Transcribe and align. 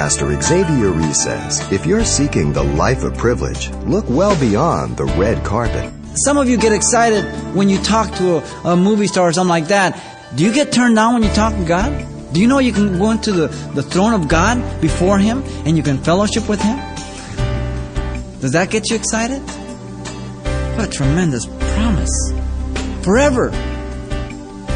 Pastor 0.00 0.40
Xavier 0.40 0.92
Reese 0.92 1.24
says 1.24 1.60
if 1.70 1.84
you're 1.84 2.06
seeking 2.06 2.54
the 2.54 2.62
life 2.62 3.04
of 3.04 3.14
privilege, 3.18 3.68
look 3.84 4.08
well 4.08 4.34
beyond 4.40 4.96
the 4.96 5.04
red 5.04 5.44
carpet. 5.44 5.92
Some 6.24 6.38
of 6.38 6.48
you 6.48 6.56
get 6.56 6.72
excited 6.72 7.22
when 7.54 7.68
you 7.68 7.76
talk 7.82 8.10
to 8.14 8.38
a, 8.38 8.70
a 8.70 8.76
movie 8.78 9.08
star 9.08 9.28
or 9.28 9.32
something 9.34 9.50
like 9.50 9.66
that. 9.66 10.02
Do 10.36 10.42
you 10.42 10.54
get 10.54 10.72
turned 10.72 10.98
on 10.98 11.12
when 11.12 11.22
you 11.22 11.28
talk 11.34 11.54
to 11.54 11.64
God? 11.66 12.32
Do 12.32 12.40
you 12.40 12.46
know 12.46 12.60
you 12.60 12.72
can 12.72 12.98
go 12.98 13.10
into 13.10 13.30
the, 13.30 13.48
the 13.74 13.82
throne 13.82 14.14
of 14.14 14.26
God 14.26 14.80
before 14.80 15.18
Him 15.18 15.42
and 15.66 15.76
you 15.76 15.82
can 15.82 15.98
fellowship 15.98 16.48
with 16.48 16.62
Him? 16.62 16.78
Does 18.40 18.52
that 18.52 18.70
get 18.70 18.88
you 18.88 18.96
excited? 18.96 19.42
What 20.78 20.88
a 20.88 20.90
tremendous 20.90 21.44
promise. 21.44 22.32
Forever. 23.02 23.50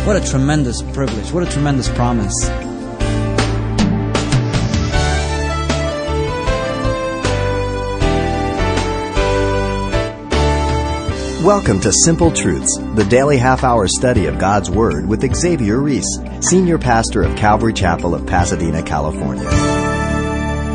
What 0.04 0.16
a 0.16 0.30
tremendous 0.30 0.82
privilege. 0.82 1.32
What 1.32 1.48
a 1.48 1.50
tremendous 1.50 1.88
promise. 1.88 2.46
Welcome 11.44 11.78
to 11.80 11.92
Simple 11.92 12.30
Truths, 12.30 12.74
the 12.94 13.04
daily 13.04 13.36
half 13.36 13.64
hour 13.64 13.86
study 13.86 14.24
of 14.24 14.38
God's 14.38 14.70
Word 14.70 15.06
with 15.06 15.30
Xavier 15.36 15.78
Reese, 15.78 16.08
Senior 16.40 16.78
Pastor 16.78 17.22
of 17.22 17.36
Calvary 17.36 17.74
Chapel 17.74 18.14
of 18.14 18.26
Pasadena, 18.26 18.82
California. 18.82 19.50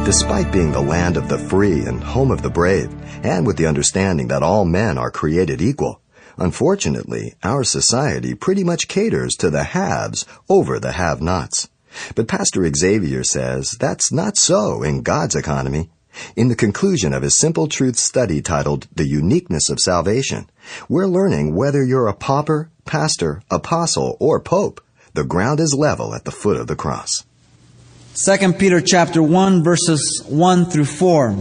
Despite 0.05 0.51
being 0.51 0.71
the 0.71 0.79
land 0.79 1.17
of 1.17 1.27
the 1.27 1.39
free 1.39 1.81
and 1.81 2.03
home 2.03 2.29
of 2.29 2.43
the 2.43 2.51
brave, 2.51 2.93
and 3.25 3.47
with 3.47 3.57
the 3.57 3.65
understanding 3.65 4.27
that 4.27 4.43
all 4.43 4.63
men 4.63 4.99
are 4.99 5.09
created 5.09 5.59
equal, 5.59 6.03
unfortunately, 6.37 7.33
our 7.41 7.63
society 7.63 8.35
pretty 8.35 8.63
much 8.63 8.87
caters 8.87 9.33
to 9.37 9.49
the 9.49 9.63
haves 9.63 10.23
over 10.49 10.79
the 10.79 10.91
have 10.91 11.19
nots. 11.19 11.67
But 12.13 12.27
Pastor 12.27 12.71
Xavier 12.71 13.23
says 13.23 13.75
that's 13.79 14.11
not 14.11 14.37
so 14.37 14.83
in 14.83 15.01
God's 15.01 15.33
economy. 15.33 15.89
In 16.35 16.47
the 16.47 16.55
conclusion 16.55 17.13
of 17.13 17.21
his 17.21 17.37
Simple 17.37 17.67
Truth 17.67 17.97
study 17.97 18.41
titled 18.41 18.87
The 18.93 19.07
Uniqueness 19.07 19.69
of 19.69 19.79
Salvation, 19.79 20.49
we're 20.87 21.07
learning 21.07 21.55
whether 21.55 21.83
you're 21.83 22.07
a 22.07 22.13
pauper, 22.13 22.69
pastor, 22.85 23.41
apostle, 23.49 24.17
or 24.19 24.39
pope, 24.39 24.81
the 25.13 25.23
ground 25.23 25.59
is 25.59 25.75
level 25.77 26.13
at 26.13 26.25
the 26.25 26.31
foot 26.31 26.57
of 26.57 26.67
the 26.67 26.75
cross. 26.75 27.25
2 28.25 28.53
Peter 28.53 28.81
chapter 28.81 29.23
1 29.23 29.63
verses 29.63 30.23
1 30.27 30.65
through 30.65 30.85
4. 30.85 31.35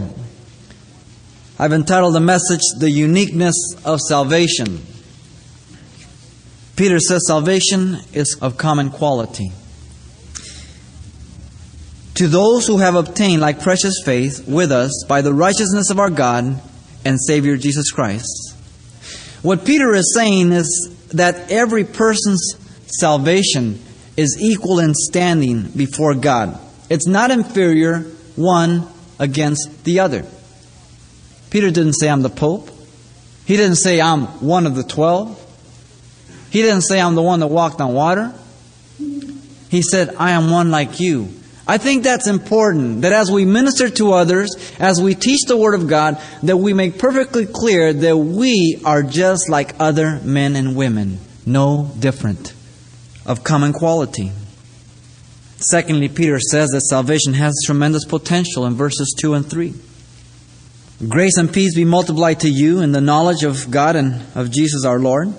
I've 1.57 1.73
entitled 1.73 2.15
the 2.15 2.21
message 2.21 2.61
The 2.77 2.89
Uniqueness 2.89 3.55
of 3.83 3.99
Salvation. 3.99 4.79
Peter 6.77 6.99
says 6.99 7.21
salvation 7.27 7.97
is 8.13 8.37
of 8.41 8.57
common 8.57 8.89
quality. 8.89 9.51
To 12.13 12.27
those 12.27 12.67
who 12.67 12.77
have 12.77 12.95
obtained 12.95 13.41
like 13.41 13.61
precious 13.61 14.01
faith 14.05 14.47
with 14.47 14.71
us 14.71 15.03
by 15.07 15.21
the 15.21 15.33
righteousness 15.33 15.89
of 15.89 15.99
our 15.99 16.09
God 16.09 16.61
and 17.03 17.19
Savior 17.19 17.57
Jesus 17.57 17.91
Christ. 17.91 18.55
What 19.41 19.65
Peter 19.65 19.93
is 19.93 20.13
saying 20.13 20.51
is 20.51 20.95
that 21.13 21.51
every 21.51 21.85
person's 21.85 22.55
salvation 22.87 23.81
is 24.17 24.37
equal 24.39 24.79
in 24.79 24.93
standing 24.93 25.69
before 25.69 26.13
God. 26.13 26.59
It's 26.89 27.07
not 27.07 27.31
inferior 27.31 28.01
one 28.35 28.87
against 29.17 29.83
the 29.85 30.01
other. 30.01 30.25
Peter 31.49 31.71
didn't 31.71 31.93
say, 31.93 32.09
I'm 32.09 32.21
the 32.21 32.29
Pope. 32.29 32.69
He 33.45 33.55
didn't 33.57 33.77
say, 33.77 34.01
I'm 34.01 34.25
one 34.41 34.67
of 34.67 34.75
the 34.75 34.83
twelve. 34.83 35.37
He 36.51 36.61
didn't 36.61 36.81
say, 36.81 36.99
I'm 36.99 37.15
the 37.15 37.21
one 37.21 37.39
that 37.39 37.47
walked 37.47 37.79
on 37.79 37.93
water. 37.93 38.33
He 39.69 39.81
said, 39.81 40.15
I 40.15 40.31
am 40.31 40.51
one 40.51 40.71
like 40.71 40.99
you. 40.99 41.29
I 41.69 41.77
think 41.77 42.01
that's 42.01 42.25
important 42.25 43.03
that 43.03 43.13
as 43.13 43.29
we 43.29 43.45
minister 43.45 43.91
to 43.91 44.13
others, 44.13 44.49
as 44.79 44.99
we 44.99 45.13
teach 45.13 45.41
the 45.45 45.55
Word 45.55 45.75
of 45.75 45.87
God, 45.87 46.19
that 46.41 46.57
we 46.57 46.73
make 46.73 46.97
perfectly 46.97 47.45
clear 47.45 47.93
that 47.93 48.17
we 48.17 48.81
are 48.83 49.03
just 49.03 49.51
like 49.51 49.75
other 49.79 50.19
men 50.23 50.55
and 50.55 50.75
women, 50.75 51.19
no 51.45 51.91
different, 51.99 52.55
of 53.23 53.43
common 53.43 53.71
quality. 53.73 54.31
Secondly, 55.57 56.09
Peter 56.09 56.39
says 56.39 56.69
that 56.69 56.81
salvation 56.81 57.35
has 57.35 57.53
tremendous 57.63 58.03
potential 58.03 58.65
in 58.65 58.73
verses 58.73 59.13
2 59.19 59.35
and 59.35 59.47
3. 59.47 59.71
Grace 61.07 61.37
and 61.37 61.53
peace 61.53 61.75
be 61.75 61.85
multiplied 61.85 62.39
to 62.39 62.49
you 62.49 62.79
in 62.79 62.93
the 62.93 62.99
knowledge 62.99 63.43
of 63.43 63.69
God 63.69 63.95
and 63.95 64.23
of 64.33 64.49
Jesus 64.49 64.85
our 64.85 64.97
Lord 64.97 65.31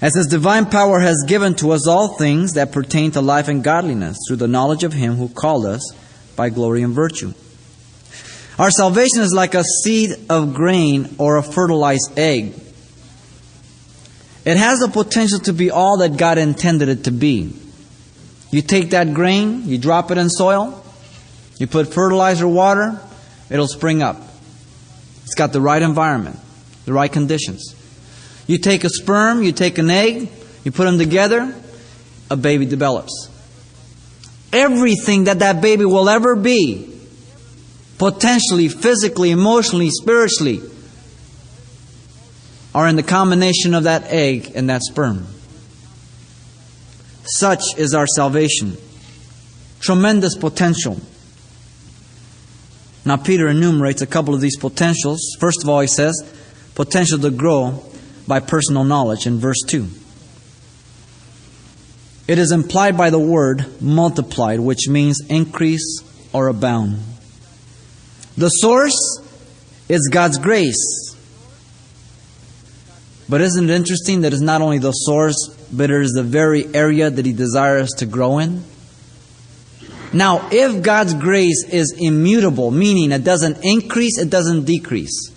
as 0.00 0.14
His 0.14 0.26
divine 0.26 0.66
power 0.66 1.00
has 1.00 1.24
given 1.26 1.54
to 1.56 1.72
us 1.72 1.86
all 1.86 2.16
things 2.16 2.54
that 2.54 2.72
pertain 2.72 3.10
to 3.12 3.20
life 3.20 3.48
and 3.48 3.62
godliness 3.62 4.16
through 4.26 4.38
the 4.38 4.48
knowledge 4.48 4.84
of 4.84 4.92
Him 4.92 5.16
who 5.16 5.28
called 5.28 5.66
us 5.66 5.92
by 6.36 6.48
glory 6.48 6.82
and 6.82 6.94
virtue. 6.94 7.34
Our 8.58 8.70
salvation 8.70 9.20
is 9.20 9.32
like 9.34 9.54
a 9.54 9.64
seed 9.64 10.10
of 10.28 10.54
grain 10.54 11.14
or 11.18 11.36
a 11.36 11.42
fertilized 11.42 12.18
egg. 12.18 12.54
It 14.44 14.56
has 14.56 14.80
the 14.80 14.88
potential 14.88 15.38
to 15.40 15.52
be 15.52 15.70
all 15.70 15.98
that 15.98 16.16
God 16.16 16.38
intended 16.38 16.88
it 16.88 17.04
to 17.04 17.10
be. 17.10 17.52
You 18.50 18.62
take 18.62 18.90
that 18.90 19.14
grain, 19.14 19.68
you 19.68 19.78
drop 19.78 20.10
it 20.10 20.18
in 20.18 20.28
soil, 20.28 20.82
you 21.58 21.66
put 21.66 21.92
fertilizer, 21.92 22.48
water, 22.48 22.98
it'll 23.48 23.68
spring 23.68 24.02
up. 24.02 24.16
It's 25.24 25.34
got 25.34 25.52
the 25.52 25.60
right 25.60 25.80
environment, 25.80 26.38
the 26.84 26.92
right 26.92 27.12
conditions. 27.12 27.74
You 28.50 28.58
take 28.58 28.82
a 28.82 28.88
sperm, 28.88 29.44
you 29.44 29.52
take 29.52 29.78
an 29.78 29.90
egg, 29.90 30.28
you 30.64 30.72
put 30.72 30.82
them 30.86 30.98
together, 30.98 31.54
a 32.28 32.36
baby 32.36 32.66
develops. 32.66 33.30
Everything 34.52 35.24
that 35.24 35.38
that 35.38 35.60
baby 35.60 35.84
will 35.84 36.08
ever 36.08 36.34
be, 36.34 36.92
potentially, 37.96 38.66
physically, 38.66 39.30
emotionally, 39.30 39.88
spiritually, 39.90 40.60
are 42.74 42.88
in 42.88 42.96
the 42.96 43.04
combination 43.04 43.72
of 43.72 43.84
that 43.84 44.06
egg 44.08 44.50
and 44.56 44.68
that 44.68 44.82
sperm. 44.82 45.28
Such 47.22 47.62
is 47.78 47.94
our 47.94 48.08
salvation. 48.08 48.76
Tremendous 49.78 50.36
potential. 50.36 50.98
Now, 53.04 53.16
Peter 53.16 53.46
enumerates 53.46 54.02
a 54.02 54.08
couple 54.08 54.34
of 54.34 54.40
these 54.40 54.56
potentials. 54.56 55.36
First 55.38 55.62
of 55.62 55.68
all, 55.68 55.78
he 55.78 55.86
says, 55.86 56.20
potential 56.74 57.20
to 57.20 57.30
grow 57.30 57.84
by 58.30 58.40
personal 58.40 58.84
knowledge 58.84 59.26
in 59.26 59.38
verse 59.38 59.60
2. 59.66 59.88
It 62.28 62.38
is 62.38 62.52
implied 62.52 62.96
by 62.96 63.10
the 63.10 63.18
word 63.18 63.82
multiplied, 63.82 64.60
which 64.60 64.88
means 64.88 65.20
increase 65.28 66.00
or 66.32 66.46
abound. 66.46 67.00
The 68.38 68.48
source 68.48 69.20
is 69.88 70.08
God's 70.12 70.38
grace. 70.38 71.16
But 73.28 73.40
isn't 73.40 73.68
it 73.68 73.74
interesting 73.74 74.20
that 74.20 74.32
it's 74.32 74.40
not 74.40 74.62
only 74.62 74.78
the 74.78 74.92
source, 74.92 75.36
but 75.72 75.90
it 75.90 76.00
is 76.00 76.12
the 76.12 76.22
very 76.22 76.72
area 76.72 77.10
that 77.10 77.26
He 77.26 77.32
desires 77.32 77.90
to 77.98 78.06
grow 78.06 78.38
in? 78.38 78.62
Now, 80.12 80.48
if 80.52 80.84
God's 80.84 81.14
grace 81.14 81.64
is 81.68 81.96
immutable, 81.98 82.70
meaning 82.70 83.10
it 83.10 83.24
doesn't 83.24 83.58
increase, 83.64 84.18
it 84.18 84.30
doesn't 84.30 84.66
decrease, 84.66 85.32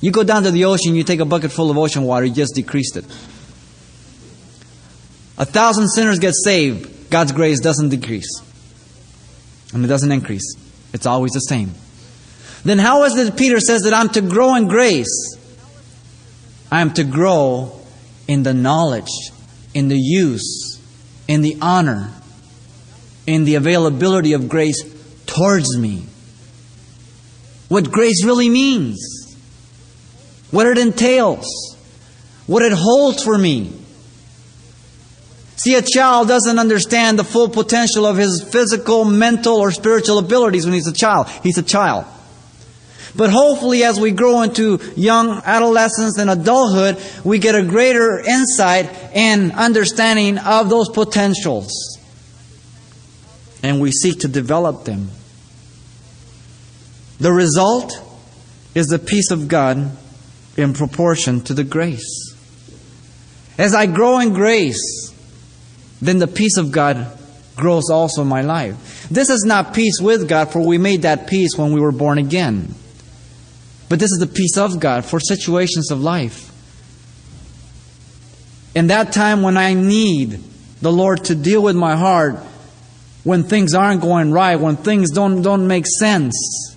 you 0.00 0.10
go 0.10 0.22
down 0.22 0.44
to 0.44 0.50
the 0.50 0.64
ocean, 0.64 0.94
you 0.94 1.02
take 1.02 1.20
a 1.20 1.24
bucket 1.24 1.50
full 1.50 1.70
of 1.70 1.78
ocean 1.78 2.04
water, 2.04 2.26
you 2.26 2.34
just 2.34 2.54
decreased 2.54 2.96
it. 2.96 3.04
A 5.36 5.44
thousand 5.44 5.88
sinners 5.88 6.18
get 6.18 6.34
saved, 6.34 7.10
God's 7.10 7.32
grace 7.32 7.60
doesn't 7.60 7.88
decrease. 7.88 8.42
And 9.72 9.84
it 9.84 9.88
doesn't 9.88 10.10
increase. 10.10 10.54
It's 10.92 11.06
always 11.06 11.32
the 11.32 11.40
same. 11.40 11.72
Then 12.64 12.78
how 12.78 13.04
is 13.04 13.16
it 13.16 13.36
Peter 13.36 13.60
says 13.60 13.82
that 13.82 13.94
I'm 13.94 14.08
to 14.10 14.20
grow 14.20 14.54
in 14.54 14.68
grace? 14.68 15.36
I 16.70 16.80
am 16.80 16.92
to 16.94 17.04
grow 17.04 17.80
in 18.26 18.42
the 18.42 18.54
knowledge, 18.54 19.10
in 19.74 19.88
the 19.88 19.98
use, 19.98 20.80
in 21.26 21.42
the 21.42 21.56
honor, 21.60 22.10
in 23.26 23.44
the 23.44 23.56
availability 23.56 24.32
of 24.32 24.48
grace 24.48 24.82
towards 25.26 25.76
me. 25.78 26.04
What 27.68 27.90
grace 27.90 28.24
really 28.24 28.48
means 28.48 29.17
what 30.50 30.66
it 30.66 30.78
entails, 30.78 31.76
what 32.46 32.62
it 32.62 32.72
holds 32.72 33.22
for 33.22 33.36
me. 33.36 33.72
See, 35.56 35.74
a 35.74 35.82
child 35.82 36.28
doesn't 36.28 36.58
understand 36.58 37.18
the 37.18 37.24
full 37.24 37.48
potential 37.48 38.06
of 38.06 38.16
his 38.16 38.42
physical, 38.42 39.04
mental, 39.04 39.56
or 39.56 39.72
spiritual 39.72 40.18
abilities 40.18 40.64
when 40.64 40.72
he's 40.72 40.86
a 40.86 40.92
child. 40.92 41.28
He's 41.42 41.58
a 41.58 41.62
child. 41.62 42.06
But 43.16 43.30
hopefully, 43.30 43.82
as 43.82 43.98
we 43.98 44.12
grow 44.12 44.42
into 44.42 44.78
young 44.94 45.42
adolescence 45.44 46.18
and 46.18 46.30
adulthood, 46.30 47.02
we 47.24 47.40
get 47.40 47.56
a 47.56 47.64
greater 47.64 48.20
insight 48.20 48.88
and 49.12 49.50
understanding 49.52 50.38
of 50.38 50.70
those 50.70 50.88
potentials. 50.90 51.98
And 53.62 53.80
we 53.80 53.90
seek 53.90 54.20
to 54.20 54.28
develop 54.28 54.84
them. 54.84 55.10
The 57.18 57.32
result 57.32 58.00
is 58.76 58.86
the 58.86 59.00
peace 59.00 59.32
of 59.32 59.48
God 59.48 59.90
in 60.58 60.74
proportion 60.74 61.40
to 61.42 61.54
the 61.54 61.64
grace. 61.64 62.34
As 63.56 63.74
I 63.74 63.86
grow 63.86 64.18
in 64.18 64.34
grace, 64.34 65.12
then 66.02 66.18
the 66.18 66.26
peace 66.26 66.56
of 66.58 66.72
God 66.72 67.06
grows 67.56 67.90
also 67.90 68.22
in 68.22 68.28
my 68.28 68.42
life. 68.42 69.08
This 69.08 69.30
is 69.30 69.44
not 69.44 69.74
peace 69.74 70.00
with 70.00 70.28
God, 70.28 70.52
for 70.52 70.60
we 70.60 70.78
made 70.78 71.02
that 71.02 71.26
peace 71.26 71.56
when 71.56 71.72
we 71.72 71.80
were 71.80 71.92
born 71.92 72.18
again. 72.18 72.74
But 73.88 74.00
this 74.00 74.10
is 74.12 74.18
the 74.18 74.26
peace 74.26 74.58
of 74.58 74.80
God 74.80 75.04
for 75.04 75.18
situations 75.18 75.90
of 75.90 76.00
life. 76.00 76.52
In 78.74 78.88
that 78.88 79.12
time 79.12 79.42
when 79.42 79.56
I 79.56 79.74
need 79.74 80.40
the 80.80 80.92
Lord 80.92 81.24
to 81.24 81.34
deal 81.34 81.62
with 81.62 81.74
my 81.74 81.96
heart, 81.96 82.36
when 83.24 83.44
things 83.44 83.74
aren't 83.74 84.02
going 84.02 84.30
right, 84.30 84.56
when 84.56 84.76
things 84.76 85.10
don't, 85.10 85.42
don't 85.42 85.66
make 85.66 85.86
sense, 85.86 86.76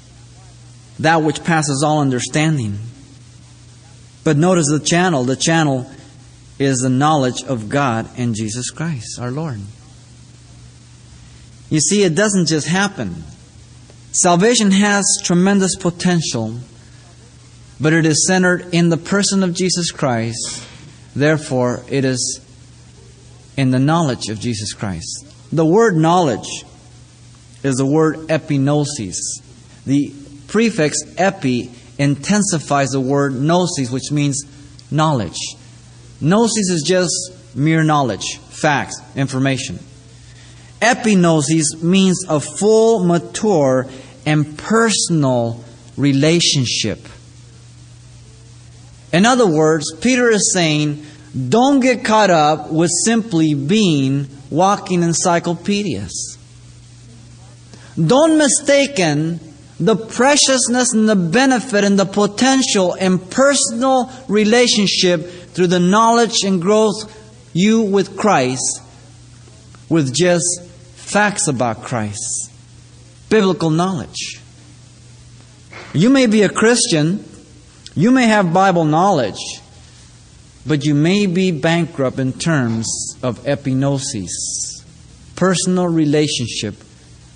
that 1.00 1.22
which 1.22 1.44
passes 1.44 1.84
all 1.84 2.00
understanding. 2.00 2.80
But 4.24 4.38
notice 4.38 4.68
the 4.70 4.80
channel. 4.80 5.24
The 5.24 5.36
channel 5.36 5.90
is 6.60 6.80
the 6.80 6.90
knowledge 6.90 7.44
of 7.44 7.70
God 7.70 8.08
and 8.18 8.36
Jesus 8.36 8.70
Christ, 8.70 9.20
our 9.20 9.32
Lord. 9.32 9.60
You 11.70 11.80
see, 11.80 12.04
it 12.04 12.16
doesn't 12.16 12.48
just 12.48 12.68
happen. 12.68 13.24
Salvation 14.12 14.72
has 14.72 15.06
tremendous 15.24 15.76
potential, 15.76 16.60
but 17.80 17.94
it 17.94 18.06
is 18.06 18.28
centered 18.28 18.74
in 18.74 18.90
the 18.90 18.98
person 18.98 19.42
of 19.42 19.54
Jesus 19.54 19.90
Christ. 19.90 20.68
Therefore, 21.16 21.84
it 21.90 22.06
is 22.06 22.42
in 23.58 23.72
the 23.72 23.80
knowledge 23.80 24.30
of 24.30 24.40
Jesus 24.40 24.74
Christ. 24.74 25.26
The 25.52 25.66
word 25.66 25.96
knowledge 25.96 26.66
is 27.64 27.76
the 27.76 27.86
word 27.86 28.18
epignosis. 28.28 29.18
The 29.86 30.14
prefix 30.48 30.98
epi 31.18 31.72
intensifies 32.02 32.90
the 32.90 33.00
word 33.00 33.34
gnosis, 33.36 33.92
which 33.92 34.12
means 34.12 34.44
knowledge. 34.90 35.38
Gnosis 36.20 36.70
is 36.70 36.84
just 36.86 37.56
mere 37.56 37.84
knowledge, 37.84 38.38
facts, 38.38 39.00
information. 39.16 39.78
Epignosis 40.82 41.84
means 41.84 42.26
a 42.28 42.40
full, 42.40 43.04
mature, 43.06 43.86
and 44.26 44.58
personal 44.58 45.64
relationship. 45.96 47.08
In 49.14 49.28
other 49.28 49.46
words, 49.46 49.94
Peter 50.02 50.28
is 50.30 50.52
saying, 50.54 51.06
don't 51.50 51.82
get 51.82 52.04
caught 52.04 52.32
up 52.32 52.72
with 52.72 52.90
simply 53.06 53.54
being 53.54 54.28
walking 54.50 55.04
encyclopedias. 55.04 56.38
Don't 57.96 58.40
mistaken 58.40 59.40
the 59.82 59.96
preciousness 59.96 60.94
and 60.94 61.10
the 61.10 61.16
benefit 61.16 61.84
and 61.84 61.98
the 61.98 62.06
potential 62.06 62.94
and 62.94 63.32
personal 63.32 64.12
relationship 64.28 65.28
through 65.54 65.68
the 65.68 65.80
knowledge 65.80 66.44
and 66.46 66.62
growth 66.62 67.18
you 67.52 67.82
with 67.82 68.16
Christ 68.16 68.82
with 69.90 70.14
just 70.14 70.62
facts 70.94 71.48
about 71.48 71.84
Christ, 71.84 72.52
biblical 73.28 73.72
knowledge. 73.72 74.40
You 75.94 76.12
may 76.12 76.28
be 76.28 76.44
a 76.44 76.50
Christian, 76.50 77.26
you 77.96 78.12
may 78.12 78.28
have 78.28 78.54
Bible 78.54 78.86
knowledge, 78.86 79.60
but 80.66 80.86
you 80.86 80.94
may 80.94 81.26
be 81.26 81.52
bankrupt 81.52 82.20
in 82.20 82.34
terms 82.34 83.18
of 83.24 83.44
epignosis, 83.46 84.30
personal 85.36 85.88
relationship 85.88 86.76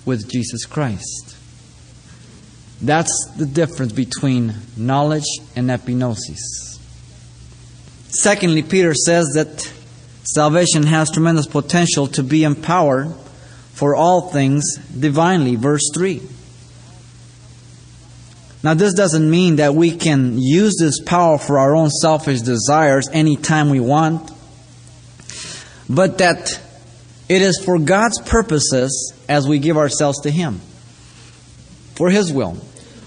with 0.06 0.30
Jesus 0.30 0.64
Christ. 0.64 1.25
That's 2.80 3.30
the 3.36 3.46
difference 3.46 3.92
between 3.92 4.54
knowledge 4.76 5.26
and 5.54 5.70
epignosis. 5.70 6.78
Secondly, 8.08 8.62
Peter 8.62 8.94
says 8.94 9.32
that 9.34 9.72
salvation 10.24 10.82
has 10.84 11.10
tremendous 11.10 11.46
potential 11.46 12.06
to 12.08 12.22
be 12.22 12.44
empowered 12.44 13.14
for 13.72 13.94
all 13.94 14.30
things 14.30 14.76
divinely. 14.86 15.56
Verse 15.56 15.90
3. 15.94 16.22
Now, 18.62 18.74
this 18.74 18.94
doesn't 18.94 19.30
mean 19.30 19.56
that 19.56 19.74
we 19.74 19.96
can 19.96 20.38
use 20.38 20.76
this 20.78 21.00
power 21.00 21.38
for 21.38 21.58
our 21.58 21.74
own 21.74 21.90
selfish 21.90 22.40
desires 22.40 23.08
anytime 23.12 23.70
we 23.70 23.80
want, 23.80 24.32
but 25.88 26.18
that 26.18 26.60
it 27.28 27.42
is 27.42 27.62
for 27.64 27.78
God's 27.78 28.20
purposes 28.22 29.12
as 29.28 29.46
we 29.46 29.58
give 29.58 29.76
ourselves 29.76 30.20
to 30.22 30.30
Him 30.30 30.60
for 31.96 32.10
His 32.10 32.32
will, 32.32 32.56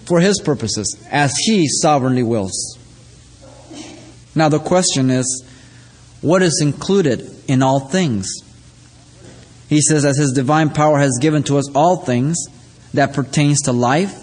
for 0.09 0.19
His 0.19 0.41
purposes, 0.41 1.01
as 1.09 1.33
He 1.37 1.67
sovereignly 1.67 2.23
wills. 2.23 2.77
Now, 4.35 4.49
the 4.49 4.59
question 4.59 5.09
is 5.09 5.45
what 6.21 6.41
is 6.41 6.59
included 6.61 7.29
in 7.47 7.63
all 7.63 7.79
things? 7.79 8.27
He 9.69 9.79
says, 9.81 10.03
as 10.03 10.17
His 10.17 10.33
divine 10.33 10.71
power 10.71 10.99
has 10.99 11.17
given 11.21 11.43
to 11.43 11.57
us 11.57 11.69
all 11.73 11.97
things 11.97 12.37
that 12.93 13.13
pertains 13.13 13.61
to 13.61 13.71
life 13.71 14.13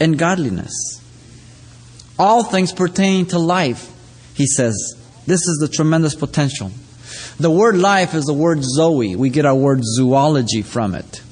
and 0.00 0.18
godliness. 0.18 0.72
All 2.18 2.42
things 2.42 2.72
pertaining 2.72 3.26
to 3.26 3.38
life, 3.38 3.90
he 4.34 4.46
says. 4.46 4.94
This 5.26 5.40
is 5.46 5.58
the 5.60 5.68
tremendous 5.68 6.14
potential. 6.14 6.70
The 7.38 7.50
word 7.50 7.76
life 7.76 8.14
is 8.14 8.24
the 8.24 8.34
word 8.34 8.62
zoe. 8.62 9.14
We 9.16 9.30
get 9.30 9.46
our 9.46 9.54
word 9.54 9.80
zoology 9.82 10.62
from 10.62 10.94
it. 10.94 11.22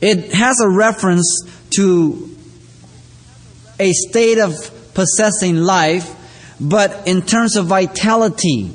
It 0.00 0.32
has 0.32 0.60
a 0.60 0.68
reference 0.68 1.40
to 1.76 2.36
a 3.78 3.92
state 3.92 4.38
of 4.38 4.52
possessing 4.94 5.56
life, 5.56 6.14
but 6.60 7.06
in 7.06 7.22
terms 7.22 7.56
of 7.56 7.66
vitality. 7.66 8.70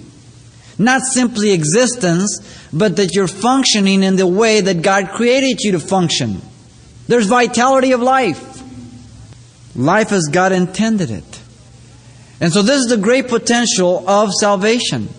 Not 0.77 1.01
simply 1.01 1.51
existence, 1.51 2.39
but 2.71 2.95
that 2.95 3.13
you're 3.13 3.27
functioning 3.27 4.03
in 4.03 4.15
the 4.15 4.27
way 4.27 4.61
that 4.61 4.81
God 4.81 5.09
created 5.09 5.59
you 5.61 5.73
to 5.73 5.79
function. 5.79 6.41
There's 7.07 7.27
vitality 7.27 7.91
of 7.91 8.01
life. 8.01 8.61
Life 9.75 10.11
as 10.11 10.29
God 10.31 10.51
intended 10.51 11.11
it. 11.11 11.41
And 12.39 12.51
so 12.51 12.61
this 12.61 12.79
is 12.79 12.87
the 12.87 12.97
great 12.97 13.27
potential 13.27 14.07
of 14.07 14.31
salvation. 14.33 15.09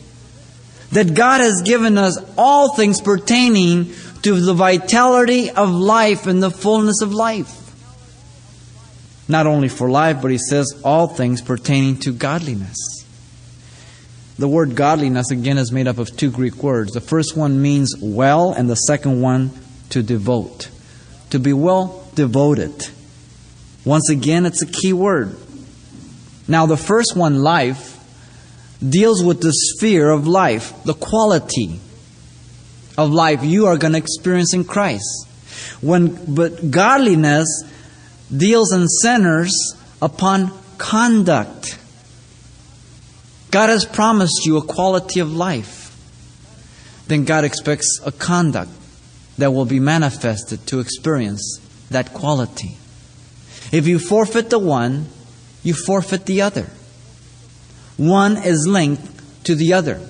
That 0.92 1.14
God 1.14 1.40
has 1.40 1.62
given 1.62 1.98
us 1.98 2.18
all 2.36 2.74
things 2.74 3.00
pertaining 3.00 3.92
to 4.22 4.40
the 4.40 4.54
vitality 4.54 5.50
of 5.50 5.70
life 5.70 6.26
and 6.26 6.42
the 6.42 6.50
fullness 6.50 7.02
of 7.02 7.12
life. 7.12 7.63
Not 9.28 9.46
only 9.46 9.68
for 9.68 9.90
life, 9.90 10.20
but 10.20 10.30
he 10.30 10.38
says 10.38 10.80
all 10.84 11.06
things 11.06 11.40
pertaining 11.40 11.98
to 12.00 12.12
godliness. 12.12 12.76
The 14.38 14.48
word 14.48 14.74
godliness 14.74 15.30
again 15.30 15.58
is 15.58 15.70
made 15.70 15.86
up 15.86 15.98
of 15.98 16.16
two 16.16 16.30
Greek 16.30 16.62
words. 16.62 16.92
The 16.92 17.00
first 17.00 17.36
one 17.36 17.62
means 17.62 17.94
well, 18.00 18.52
and 18.52 18.68
the 18.68 18.74
second 18.74 19.20
one 19.20 19.50
to 19.90 20.02
devote. 20.02 20.68
To 21.30 21.38
be 21.38 21.52
well 21.52 22.06
devoted. 22.14 22.88
Once 23.84 24.10
again, 24.10 24.44
it's 24.44 24.62
a 24.62 24.66
key 24.66 24.92
word. 24.92 25.36
Now, 26.48 26.66
the 26.66 26.76
first 26.76 27.16
one, 27.16 27.42
life, 27.42 27.92
deals 28.86 29.22
with 29.22 29.40
the 29.40 29.52
sphere 29.52 30.10
of 30.10 30.26
life, 30.26 30.82
the 30.84 30.94
quality 30.94 31.80
of 32.98 33.10
life 33.10 33.42
you 33.44 33.66
are 33.66 33.78
going 33.78 33.92
to 33.92 33.98
experience 33.98 34.52
in 34.52 34.64
Christ. 34.64 35.28
When, 35.80 36.34
but 36.34 36.70
godliness 36.70 37.62
deals 38.34 38.72
and 38.72 38.88
centers 38.90 39.54
upon 40.00 40.52
conduct. 40.78 41.78
God 43.50 43.68
has 43.70 43.84
promised 43.84 44.44
you 44.44 44.56
a 44.56 44.62
quality 44.62 45.20
of 45.20 45.32
life. 45.32 45.82
Then 47.06 47.24
God 47.24 47.44
expects 47.44 48.00
a 48.04 48.12
conduct 48.12 48.70
that 49.38 49.52
will 49.52 49.64
be 49.64 49.80
manifested 49.80 50.66
to 50.68 50.80
experience 50.80 51.60
that 51.90 52.12
quality. 52.12 52.76
If 53.72 53.86
you 53.86 53.98
forfeit 53.98 54.50
the 54.50 54.58
one, 54.58 55.06
you 55.62 55.74
forfeit 55.74 56.26
the 56.26 56.42
other. 56.42 56.66
One 57.96 58.36
is 58.36 58.66
linked 58.66 59.44
to 59.44 59.54
the 59.54 59.72
other. 59.72 60.00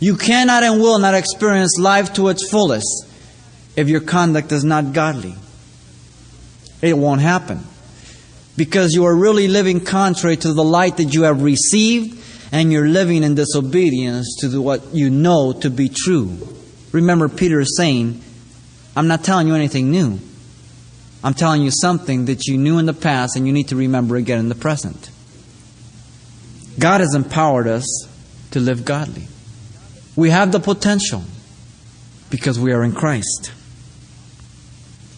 You 0.00 0.16
cannot 0.16 0.62
and 0.62 0.80
will 0.80 0.98
not 0.98 1.14
experience 1.14 1.78
life 1.78 2.12
to 2.14 2.28
its 2.28 2.48
fullest 2.48 3.06
if 3.74 3.88
your 3.88 4.00
conduct 4.00 4.52
is 4.52 4.64
not 4.64 4.92
godly. 4.92 5.34
It 6.80 6.96
won't 6.96 7.20
happen. 7.20 7.64
Because 8.56 8.92
you 8.92 9.04
are 9.04 9.14
really 9.14 9.48
living 9.48 9.80
contrary 9.80 10.36
to 10.36 10.52
the 10.52 10.64
light 10.64 10.96
that 10.96 11.14
you 11.14 11.22
have 11.22 11.42
received 11.42 12.18
and 12.52 12.72
you're 12.72 12.88
living 12.88 13.22
in 13.22 13.34
disobedience 13.34 14.36
to 14.40 14.60
what 14.60 14.94
you 14.94 15.10
know 15.10 15.52
to 15.52 15.70
be 15.70 15.88
true. 15.88 16.36
Remember, 16.92 17.28
Peter 17.28 17.60
is 17.60 17.76
saying, 17.76 18.20
I'm 18.96 19.06
not 19.06 19.22
telling 19.22 19.46
you 19.46 19.54
anything 19.54 19.90
new. 19.90 20.18
I'm 21.22 21.34
telling 21.34 21.62
you 21.62 21.70
something 21.70 22.26
that 22.26 22.46
you 22.46 22.56
knew 22.56 22.78
in 22.78 22.86
the 22.86 22.94
past 22.94 23.36
and 23.36 23.46
you 23.46 23.52
need 23.52 23.68
to 23.68 23.76
remember 23.76 24.16
again 24.16 24.38
in 24.38 24.48
the 24.48 24.54
present. 24.54 25.10
God 26.78 27.00
has 27.00 27.14
empowered 27.14 27.66
us 27.66 28.08
to 28.52 28.60
live 28.60 28.84
godly. 28.84 29.26
We 30.16 30.30
have 30.30 30.52
the 30.52 30.60
potential 30.60 31.22
because 32.30 32.58
we 32.58 32.72
are 32.72 32.84
in 32.84 32.92
Christ. 32.92 33.52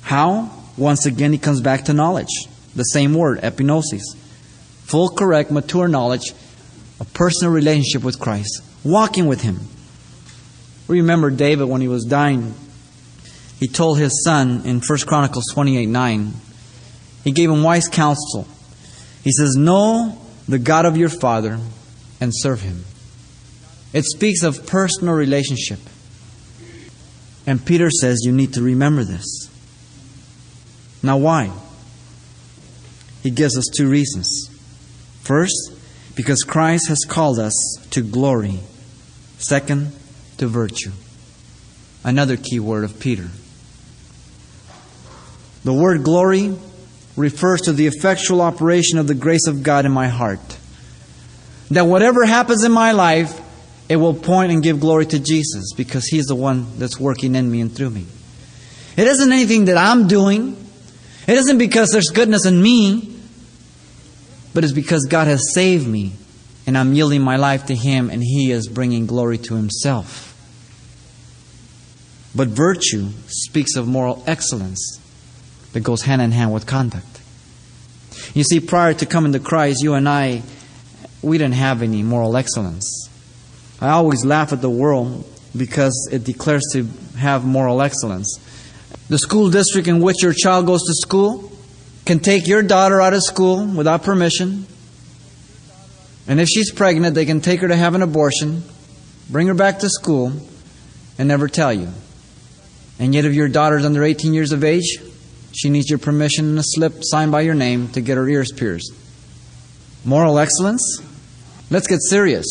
How? 0.03 0.51
Once 0.77 1.07
again, 1.07 1.33
he 1.33 1.39
comes 1.39 1.61
back 1.61 1.85
to 1.85 1.93
knowledge. 1.93 2.47
The 2.75 2.85
same 2.85 3.15
word, 3.15 3.41
epignosis. 3.41 4.03
Full, 4.85 5.11
correct, 5.11 5.51
mature 5.51 5.89
knowledge, 5.89 6.33
a 6.99 7.05
personal 7.05 7.53
relationship 7.53 8.03
with 8.03 8.19
Christ, 8.19 8.63
walking 8.85 9.27
with 9.27 9.43
Him. 9.43 9.61
Remember 10.89 11.31
David 11.31 11.69
when 11.69 11.81
he 11.81 11.87
was 11.87 12.05
dying. 12.05 12.53
He 13.61 13.69
told 13.69 13.99
his 13.99 14.25
son 14.25 14.63
in 14.65 14.81
1 14.81 14.99
Chronicles 15.07 15.45
28 15.53 15.87
9, 15.87 16.33
he 17.25 17.33
gave 17.33 17.51
him 17.51 17.63
wise 17.63 17.89
counsel. 17.89 18.49
He 19.23 19.31
says, 19.33 19.55
Know 19.57 20.19
the 20.49 20.59
God 20.59 20.87
of 20.87 20.97
your 20.97 21.09
father 21.11 21.61
and 22.21 22.33
serve 22.35 22.63
him. 22.63 22.85
It 23.93 24.05
speaks 24.05 24.43
of 24.43 24.67
personal 24.67 25.15
relationship. 25.15 25.79
And 27.47 27.65
Peter 27.65 27.91
says 27.91 28.21
you 28.25 28.33
need 28.33 28.55
to 28.55 28.63
remember 28.63 29.05
this. 29.05 29.50
Now, 31.03 31.17
why? 31.17 31.53
He 33.23 33.31
gives 33.31 33.57
us 33.57 33.67
two 33.75 33.89
reasons. 33.89 34.49
First, 35.23 35.73
because 36.15 36.43
Christ 36.43 36.89
has 36.89 37.01
called 37.09 37.39
us 37.39 37.55
to 37.91 38.03
glory. 38.03 38.61
Second, 39.39 39.93
to 40.39 40.47
virtue. 40.47 40.93
Another 42.05 42.37
key 42.37 42.61
word 42.61 42.85
of 42.85 42.99
Peter. 42.99 43.29
The 45.65 45.73
word 45.73 46.03
glory 46.03 46.57
refers 47.17 47.63
to 47.63 47.73
the 47.73 47.87
effectual 47.87 48.41
operation 48.41 48.99
of 48.99 49.07
the 49.07 49.15
grace 49.15 49.47
of 49.47 49.63
God 49.63 49.85
in 49.85 49.93
my 49.93 50.09
heart. 50.09 50.59
That 51.71 51.87
whatever 51.87 52.25
happens 52.25 52.65
in 52.65 52.73
my 52.73 52.93
life, 52.93 53.41
it 53.89 53.97
will 53.97 54.15
point 54.15 54.53
and 54.53 54.63
give 54.63 54.81
glory 54.81 55.07
to 55.07 55.19
Jesus 55.19 55.73
because 55.77 56.07
He's 56.07 56.27
the 56.27 56.35
one 56.35 56.79
that's 56.79 56.99
working 56.99 57.35
in 57.35 57.51
me 57.51 57.61
and 57.61 57.73
through 57.73 57.91
me. 57.91 58.07
It 58.97 59.07
isn't 59.07 59.31
anything 59.31 59.67
that 59.67 59.77
I'm 59.77 60.09
doing. 60.09 60.57
It 61.31 61.39
isn't 61.39 61.59
because 61.59 61.91
there's 61.91 62.09
goodness 62.09 62.45
in 62.45 62.61
me, 62.61 63.17
but 64.53 64.65
it's 64.65 64.73
because 64.73 65.07
God 65.07 65.29
has 65.29 65.55
saved 65.55 65.87
me 65.87 66.15
and 66.67 66.77
I'm 66.77 66.93
yielding 66.93 67.23
my 67.23 67.37
life 67.37 67.67
to 67.67 67.75
Him 67.77 68.11
and 68.11 68.21
He 68.21 68.51
is 68.51 68.67
bringing 68.67 69.07
glory 69.07 69.39
to 69.39 69.55
Himself. 69.55 70.27
But 72.35 72.49
virtue 72.49 73.11
speaks 73.29 73.77
of 73.77 73.87
moral 73.87 74.25
excellence 74.27 75.01
that 75.73 75.85
goes 75.85 76.03
hand 76.03 76.21
in 76.21 76.33
hand 76.33 76.53
with 76.53 76.67
conduct. 76.67 77.21
You 78.35 78.43
see, 78.43 78.59
prior 78.59 78.93
to 78.95 79.07
coming 79.07 79.33
to 79.33 79.39
Christ, 79.39 79.85
you 79.85 79.95
and 79.95 80.09
I, 80.09 80.43
we 81.23 81.39
didn't 81.39 81.55
have 81.55 81.83
any 81.83 82.03
moral 82.03 82.37
excellence. 82.37 83.09
I 83.81 83.91
always 83.91 84.25
laugh 84.25 84.53
at 84.53 84.63
the 84.63 84.69
world 84.69 85.25
because 85.57 86.09
it 86.11 86.25
declares 86.25 86.65
to 86.73 86.89
have 87.19 87.45
moral 87.45 87.83
excellence. 87.83 88.41
The 89.11 89.19
school 89.19 89.51
district 89.51 89.89
in 89.89 90.01
which 90.01 90.23
your 90.23 90.33
child 90.33 90.67
goes 90.67 90.83
to 90.85 90.95
school 90.95 91.51
can 92.07 92.21
take 92.21 92.47
your 92.47 92.63
daughter 92.63 93.01
out 93.01 93.13
of 93.13 93.25
school 93.25 93.67
without 93.67 94.05
permission. 94.05 94.67
And 96.29 96.39
if 96.41 96.49
she's 96.49 96.71
pregnant, 96.71 97.17
they 97.17 97.27
can 97.27 97.41
take 97.41 97.61
her 97.61 97.67
to 97.67 97.75
have 97.75 97.97
an 97.97 98.03
abortion, 98.03 98.63
bring 99.29 99.49
her 99.49 99.55
back 99.55 99.81
to 99.81 99.89
school, 99.89 100.33
and 101.19 101.27
never 101.27 101.49
tell 101.49 101.73
you. 101.73 101.89
And 103.01 103.13
yet, 103.13 103.25
if 103.25 103.35
your 103.35 103.49
daughter's 103.49 103.85
under 103.85 104.05
18 104.05 104.33
years 104.33 104.53
of 104.53 104.63
age, 104.63 104.99
she 105.53 105.71
needs 105.71 105.91
your 105.91 105.99
permission 105.99 106.51
and 106.51 106.59
a 106.61 106.63
slip 106.65 106.93
signed 107.01 107.33
by 107.33 107.41
your 107.41 107.55
name 107.55 107.89
to 107.89 108.01
get 108.01 108.17
her 108.17 108.29
ears 108.29 108.53
pierced. 108.53 108.93
Moral 110.05 110.39
excellence? 110.39 111.03
Let's 111.69 111.89
get 111.89 112.01
serious. 112.01 112.47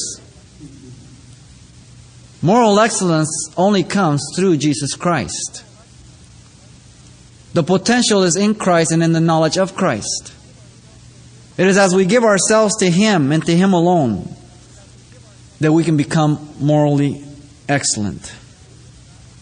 Moral 2.41 2.77
excellence 2.81 3.49
only 3.55 3.83
comes 3.83 4.21
through 4.35 4.57
Jesus 4.57 4.95
Christ. 4.95 5.63
The 7.53 7.63
potential 7.63 8.23
is 8.23 8.35
in 8.35 8.55
Christ 8.55 8.91
and 8.91 9.01
in 9.01 9.13
the 9.13 9.19
knowledge 9.19 9.57
of 9.57 9.75
Christ. 9.75 10.33
It 11.57 11.67
is 11.67 11.77
as 11.77 11.93
we 11.93 12.05
give 12.05 12.23
ourselves 12.23 12.77
to 12.77 12.89
Him 12.89 13.31
and 13.31 13.45
to 13.45 13.55
Him 13.55 13.73
alone 13.73 14.33
that 15.59 15.73
we 15.73 15.83
can 15.83 15.97
become 15.97 16.53
morally 16.59 17.23
excellent. 17.67 18.33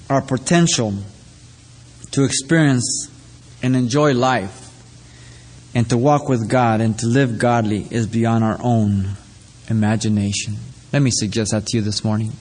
Our 0.10 0.22
potential 0.22 0.94
to 2.12 2.24
experience 2.24 3.12
and 3.62 3.76
enjoy 3.76 4.14
life 4.14 4.64
and 5.76 5.88
to 5.90 5.98
walk 5.98 6.30
with 6.30 6.50
God 6.50 6.82
and 6.82 6.98
to 7.00 7.08
live 7.08 7.38
godly 7.38 7.88
is 7.92 8.08
beyond 8.08 8.44
our 8.44 8.58
own 8.62 9.12
imagination. 9.70 10.56
Let 10.92 11.02
me 11.02 11.12
suggest 11.12 11.52
that 11.52 11.68
to 11.68 11.78
you 11.78 11.84
this 11.84 12.04
morning. 12.04 12.32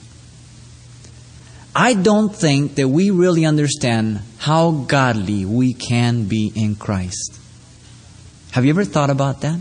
I 1.75 1.93
don't 1.93 2.35
think 2.35 2.75
that 2.75 2.87
we 2.87 3.11
really 3.11 3.45
understand 3.45 4.21
how 4.47 4.71
godly 4.71 5.43
we 5.43 5.73
can 5.73 6.23
be 6.23 6.49
in 6.55 6.73
Christ. 6.73 7.37
Have 8.51 8.63
you 8.63 8.69
ever 8.69 8.85
thought 8.85 9.09
about 9.09 9.41
that? 9.41 9.59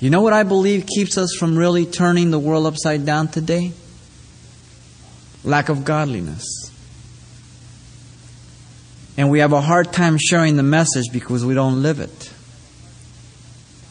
You 0.00 0.10
know 0.10 0.20
what 0.20 0.32
I 0.32 0.42
believe 0.42 0.84
keeps 0.84 1.16
us 1.16 1.36
from 1.38 1.56
really 1.56 1.86
turning 1.86 2.32
the 2.32 2.40
world 2.40 2.66
upside 2.66 3.06
down 3.06 3.28
today? 3.28 3.70
Lack 5.44 5.68
of 5.68 5.84
godliness. 5.84 6.44
And 9.16 9.30
we 9.30 9.38
have 9.38 9.52
a 9.52 9.60
hard 9.60 9.92
time 9.92 10.18
sharing 10.18 10.56
the 10.56 10.64
message 10.64 11.04
because 11.12 11.44
we 11.44 11.54
don't 11.54 11.84
live 11.84 12.00
it. 12.00 12.32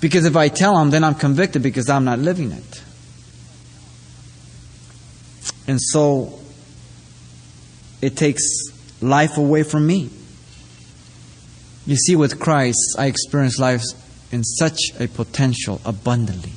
Because 0.01 0.25
if 0.25 0.36
I 0.36 0.50
tell 0.50 0.77
them, 0.77 0.89
then 0.89 1.05
I'm 1.05 1.15
convicted 1.15 1.63
because 1.63 1.89
I'm 1.89 2.03
not 2.03 2.20
living 2.20 2.51
it. 2.51 2.84
And 5.65 5.79
so 5.82 6.41
it 8.06 8.16
takes 8.16 8.44
life 9.02 9.38
away 9.38 9.64
from 9.64 9.88
me. 9.88 10.10
You 11.88 11.96
see, 11.96 12.16
with 12.16 12.40
Christ, 12.40 12.96
I 12.98 13.08
experience 13.08 13.60
life 13.60 13.84
in 14.32 14.44
such 14.44 14.80
a 15.00 15.08
potential 15.08 15.82
abundantly. 15.86 16.52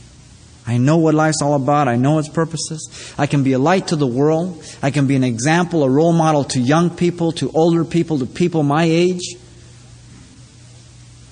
I 0.66 0.76
know 0.76 0.98
what 0.98 1.14
life's 1.14 1.40
all 1.40 1.54
about. 1.54 1.88
I 1.88 1.96
know 1.96 2.18
its 2.18 2.28
purposes. 2.28 3.14
I 3.16 3.26
can 3.26 3.42
be 3.42 3.54
a 3.54 3.58
light 3.58 3.88
to 3.88 3.96
the 3.96 4.06
world. 4.06 4.62
I 4.82 4.90
can 4.90 5.06
be 5.06 5.16
an 5.16 5.24
example, 5.24 5.82
a 5.82 5.88
role 5.88 6.12
model 6.12 6.44
to 6.44 6.60
young 6.60 6.90
people, 6.90 7.32
to 7.32 7.50
older 7.52 7.86
people, 7.86 8.18
to 8.18 8.26
people 8.26 8.62
my 8.62 8.84
age, 8.84 9.36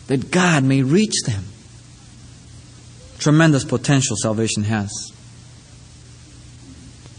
that 0.07 0.31
God 0.31 0.65
may 0.65 0.83
reach 0.83 1.15
them. 1.27 1.45
Tremendous 3.19 3.65
potential 3.65 4.17
salvation 4.17 4.65
has. 4.65 5.13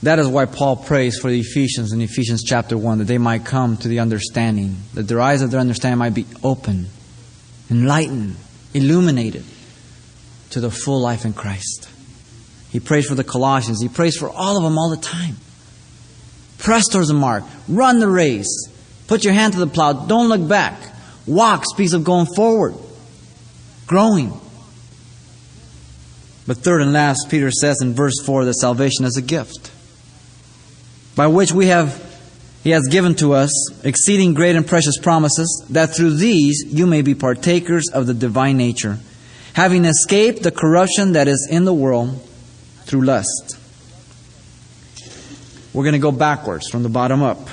That 0.04 0.20
is 0.20 0.28
why 0.28 0.46
Paul 0.46 0.76
prays 0.76 1.20
for 1.20 1.30
the 1.32 1.40
Ephesians 1.40 1.92
in 1.92 2.02
Ephesians 2.02 2.44
chapter 2.44 2.78
1 2.78 3.00
that 3.00 3.06
they 3.06 3.18
might 3.18 3.46
come 3.46 3.78
to 3.78 3.88
the 3.88 4.00
understanding, 4.00 4.78
that 4.94 5.04
their 5.04 5.20
eyes 5.20 5.42
of 5.42 5.50
their 5.50 5.60
understanding 5.60 5.98
might 5.98 6.14
be 6.14 6.28
open, 6.44 6.88
enlightened, 7.72 8.36
illuminated 8.76 9.44
to 10.52 10.60
the 10.60 10.70
full 10.70 11.02
life 11.02 11.26
in 11.26 11.34
Christ. 11.34 11.90
He 12.70 12.80
prays 12.80 13.08
for 13.08 13.16
the 13.16 13.24
Colossians. 13.24 13.82
He 13.82 13.90
prays 13.90 14.16
for 14.16 14.30
all 14.30 14.58
of 14.58 14.64
them 14.64 14.78
all 14.78 14.92
the 14.92 14.98
time. 14.98 15.38
Press 16.60 16.88
towards 16.88 17.08
the 17.08 17.14
mark. 17.16 17.44
Run 17.68 18.00
the 18.00 18.10
race. 18.10 18.70
Put 19.08 19.24
your 19.24 19.34
hand 19.34 19.54
to 19.54 19.60
the 19.60 19.68
plow. 19.68 19.94
Don't 19.94 20.30
look 20.30 20.48
back. 20.48 20.80
Walk 21.26 21.64
speaks 21.66 21.94
of 21.94 22.04
going 22.04 22.28
forward, 22.36 22.76
growing. 23.88 24.30
But 26.46 26.58
third 26.58 26.82
and 26.82 26.94
last, 26.94 27.28
Peter 27.30 27.52
says 27.52 27.82
in 27.82 27.94
verse 27.94 28.22
4 28.26 28.46
that 28.46 28.54
salvation 28.54 29.04
is 29.04 29.18
a 29.18 29.22
gift 29.22 29.72
by 31.18 31.28
which 31.28 31.52
we 31.52 31.68
have 31.68 32.06
he 32.64 32.70
has 32.72 32.88
given 32.90 33.16
to 33.16 33.34
us 33.34 33.52
exceeding 33.84 34.34
great 34.34 34.56
and 34.56 34.68
precious 34.68 34.98
promises, 34.98 35.66
that 35.70 35.96
through 35.96 36.16
these 36.16 36.64
you 36.68 36.86
may 36.86 37.02
be 37.02 37.16
partakers 37.16 37.86
of 37.94 38.08
the 38.08 38.14
divine 38.14 38.58
nature, 38.58 39.00
having 39.54 39.86
escaped 39.86 40.44
the 40.44 40.52
corruption 40.52 41.14
that 41.14 41.28
is 41.28 41.48
in 41.50 41.66
the 41.66 41.74
world 41.74 42.22
through 42.84 43.02
lust. 43.02 43.58
We're 45.74 45.84
going 45.84 45.94
to 45.94 46.00
go 46.00 46.12
backwards 46.12 46.70
from 46.70 46.84
the 46.84 46.90
bottom 46.90 47.24
up. 47.24 47.50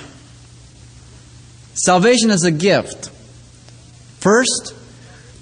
Salvation 1.74 2.30
is 2.30 2.44
a 2.44 2.50
gift. 2.50 3.10
First, 4.18 4.74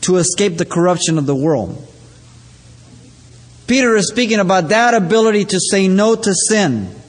to 0.02 0.16
escape 0.16 0.58
the 0.58 0.66
corruption 0.66 1.16
of 1.16 1.26
the 1.26 1.34
world. 1.34 1.88
Peter 3.66 3.96
is 3.96 4.08
speaking 4.08 4.38
about 4.38 4.68
that 4.68 4.94
ability 4.94 5.46
to 5.46 5.58
say 5.58 5.88
no 5.88 6.14
to 6.14 6.34
sin 6.34 7.01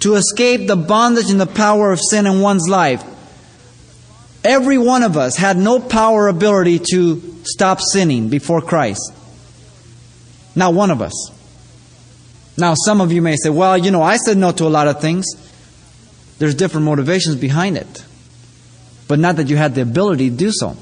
to 0.00 0.14
escape 0.14 0.66
the 0.66 0.76
bondage 0.76 1.30
and 1.30 1.40
the 1.40 1.46
power 1.46 1.92
of 1.92 2.00
sin 2.00 2.26
in 2.26 2.40
one's 2.40 2.68
life. 2.68 3.02
Every 4.44 4.78
one 4.78 5.02
of 5.02 5.16
us 5.16 5.36
had 5.36 5.56
no 5.56 5.80
power 5.80 6.28
ability 6.28 6.80
to 6.92 7.20
stop 7.44 7.80
sinning 7.80 8.28
before 8.28 8.60
Christ. 8.60 9.12
Not 10.54 10.74
one 10.74 10.90
of 10.90 11.02
us. 11.02 11.32
Now, 12.56 12.74
some 12.74 13.00
of 13.00 13.12
you 13.12 13.20
may 13.20 13.36
say, 13.36 13.50
well, 13.50 13.76
you 13.76 13.90
know, 13.90 14.02
I 14.02 14.16
said 14.16 14.38
no 14.38 14.52
to 14.52 14.64
a 14.64 14.68
lot 14.68 14.88
of 14.88 15.00
things. 15.00 15.26
There's 16.38 16.54
different 16.54 16.86
motivations 16.86 17.36
behind 17.36 17.76
it. 17.76 18.04
But 19.08 19.18
not 19.18 19.36
that 19.36 19.48
you 19.48 19.56
had 19.56 19.74
the 19.74 19.82
ability 19.82 20.30
to 20.30 20.36
do 20.36 20.50
so. 20.52 20.76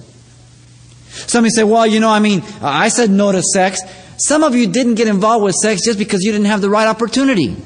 Some 1.09 1.45
of 1.45 1.47
you 1.47 1.51
say, 1.51 1.65
well, 1.65 1.87
you 1.87 2.01
know, 2.01 2.11
I 2.11 2.19
mean, 2.19 2.43
I 2.61 2.89
said 2.89 3.11
no 3.11 3.33
to 3.33 3.43
sex. 3.43 3.81
Some 4.19 4.43
of 4.43 4.55
you 4.55 4.67
didn't 4.67 4.95
get 4.95 5.09
involved 5.09 5.45
with 5.45 5.55
sex 5.55 5.85
just 5.85 5.99
because 5.99 6.23
you 6.23 6.33
didn't 6.33 6.47
have 6.47 6.61
the 6.61 6.71
right 6.71 6.87
opportunity. 6.87 7.57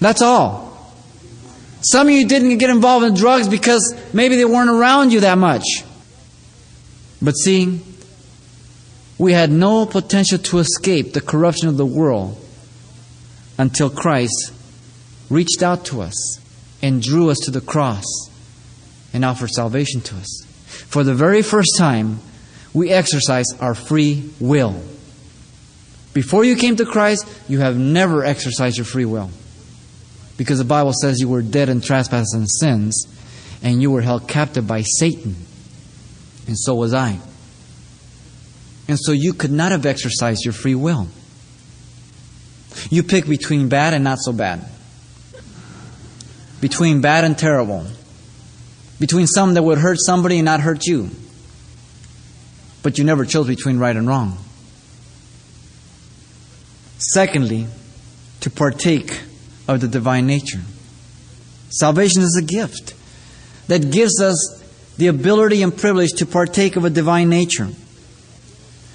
That's 0.00 0.22
all. 0.22 0.74
Some 1.82 2.06
of 2.06 2.12
you 2.12 2.26
didn't 2.26 2.58
get 2.58 2.70
involved 2.70 3.04
in 3.04 3.14
drugs 3.14 3.48
because 3.48 3.94
maybe 4.12 4.36
they 4.36 4.44
weren't 4.44 4.70
around 4.70 5.12
you 5.12 5.20
that 5.20 5.36
much. 5.36 5.64
But 7.20 7.32
see, 7.32 7.80
we 9.18 9.32
had 9.32 9.50
no 9.50 9.86
potential 9.86 10.38
to 10.38 10.58
escape 10.58 11.12
the 11.12 11.20
corruption 11.20 11.68
of 11.68 11.76
the 11.76 11.86
world 11.86 12.38
until 13.58 13.90
Christ 13.90 14.52
reached 15.30 15.62
out 15.62 15.84
to 15.86 16.00
us 16.00 16.40
and 16.82 17.02
drew 17.02 17.30
us 17.30 17.38
to 17.44 17.50
the 17.50 17.60
cross 17.60 18.04
and 19.12 19.24
offered 19.24 19.50
salvation 19.50 20.00
to 20.02 20.16
us. 20.16 20.44
For 20.66 21.04
the 21.04 21.14
very 21.14 21.42
first 21.42 21.76
time, 21.78 22.20
we 22.72 22.90
exercise 22.90 23.46
our 23.60 23.74
free 23.74 24.30
will. 24.40 24.74
Before 26.12 26.44
you 26.44 26.56
came 26.56 26.76
to 26.76 26.84
Christ, 26.84 27.26
you 27.48 27.60
have 27.60 27.76
never 27.76 28.24
exercised 28.24 28.76
your 28.76 28.84
free 28.84 29.04
will. 29.04 29.30
Because 30.36 30.58
the 30.58 30.64
Bible 30.64 30.92
says 30.92 31.20
you 31.20 31.28
were 31.28 31.42
dead 31.42 31.68
in 31.68 31.80
trespasses 31.80 32.32
and 32.34 32.50
sins, 32.50 33.06
and 33.62 33.80
you 33.80 33.90
were 33.90 34.02
held 34.02 34.28
captive 34.28 34.66
by 34.66 34.82
Satan. 34.82 35.36
And 36.46 36.58
so 36.58 36.74
was 36.74 36.92
I. 36.92 37.18
And 38.88 38.98
so 39.00 39.12
you 39.12 39.32
could 39.32 39.52
not 39.52 39.72
have 39.72 39.86
exercised 39.86 40.44
your 40.44 40.52
free 40.52 40.74
will. 40.74 41.08
You 42.90 43.02
pick 43.02 43.26
between 43.26 43.68
bad 43.68 43.94
and 43.94 44.04
not 44.04 44.18
so 44.18 44.32
bad, 44.32 44.64
between 46.60 47.00
bad 47.00 47.24
and 47.24 47.38
terrible, 47.38 47.86
between 48.98 49.26
some 49.26 49.54
that 49.54 49.62
would 49.62 49.78
hurt 49.78 49.98
somebody 50.00 50.38
and 50.38 50.44
not 50.44 50.60
hurt 50.60 50.84
you. 50.86 51.10
But 52.82 52.98
you 52.98 53.04
never 53.04 53.24
chose 53.24 53.46
between 53.46 53.78
right 53.78 53.96
and 53.96 54.06
wrong. 54.06 54.36
Secondly, 56.98 57.66
to 58.40 58.50
partake 58.50 59.20
of 59.66 59.80
the 59.80 59.88
divine 59.88 60.26
nature. 60.26 60.60
Salvation 61.70 62.22
is 62.22 62.36
a 62.36 62.44
gift 62.44 62.94
that 63.68 63.90
gives 63.90 64.20
us 64.20 64.62
the 64.96 65.08
ability 65.08 65.62
and 65.62 65.76
privilege 65.76 66.12
to 66.12 66.26
partake 66.26 66.76
of 66.76 66.84
a 66.84 66.90
divine 66.90 67.28
nature. 67.28 67.68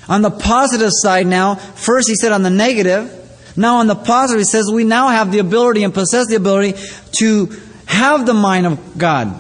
On 0.08 0.22
the 0.22 0.32
positive 0.32 0.92
side 0.92 1.28
now, 1.28 1.56
first 1.56 2.08
he 2.08 2.16
said 2.16 2.32
on 2.32 2.42
the 2.42 2.50
negative, 2.50 3.16
now 3.58 3.78
on 3.78 3.88
the 3.88 3.96
positive 3.96 4.40
he 4.40 4.46
says 4.46 4.72
we 4.72 4.84
now 4.84 5.10
have 5.10 5.32
the 5.32 5.40
ability 5.40 5.84
and 5.84 5.94
possess 5.94 6.28
the 6.28 6.36
ability 6.36 6.80
to 7.20 7.50
have 7.86 8.26
the 8.26 8.34
mind 8.34 8.66
of 8.66 8.98
God. 8.98 9.40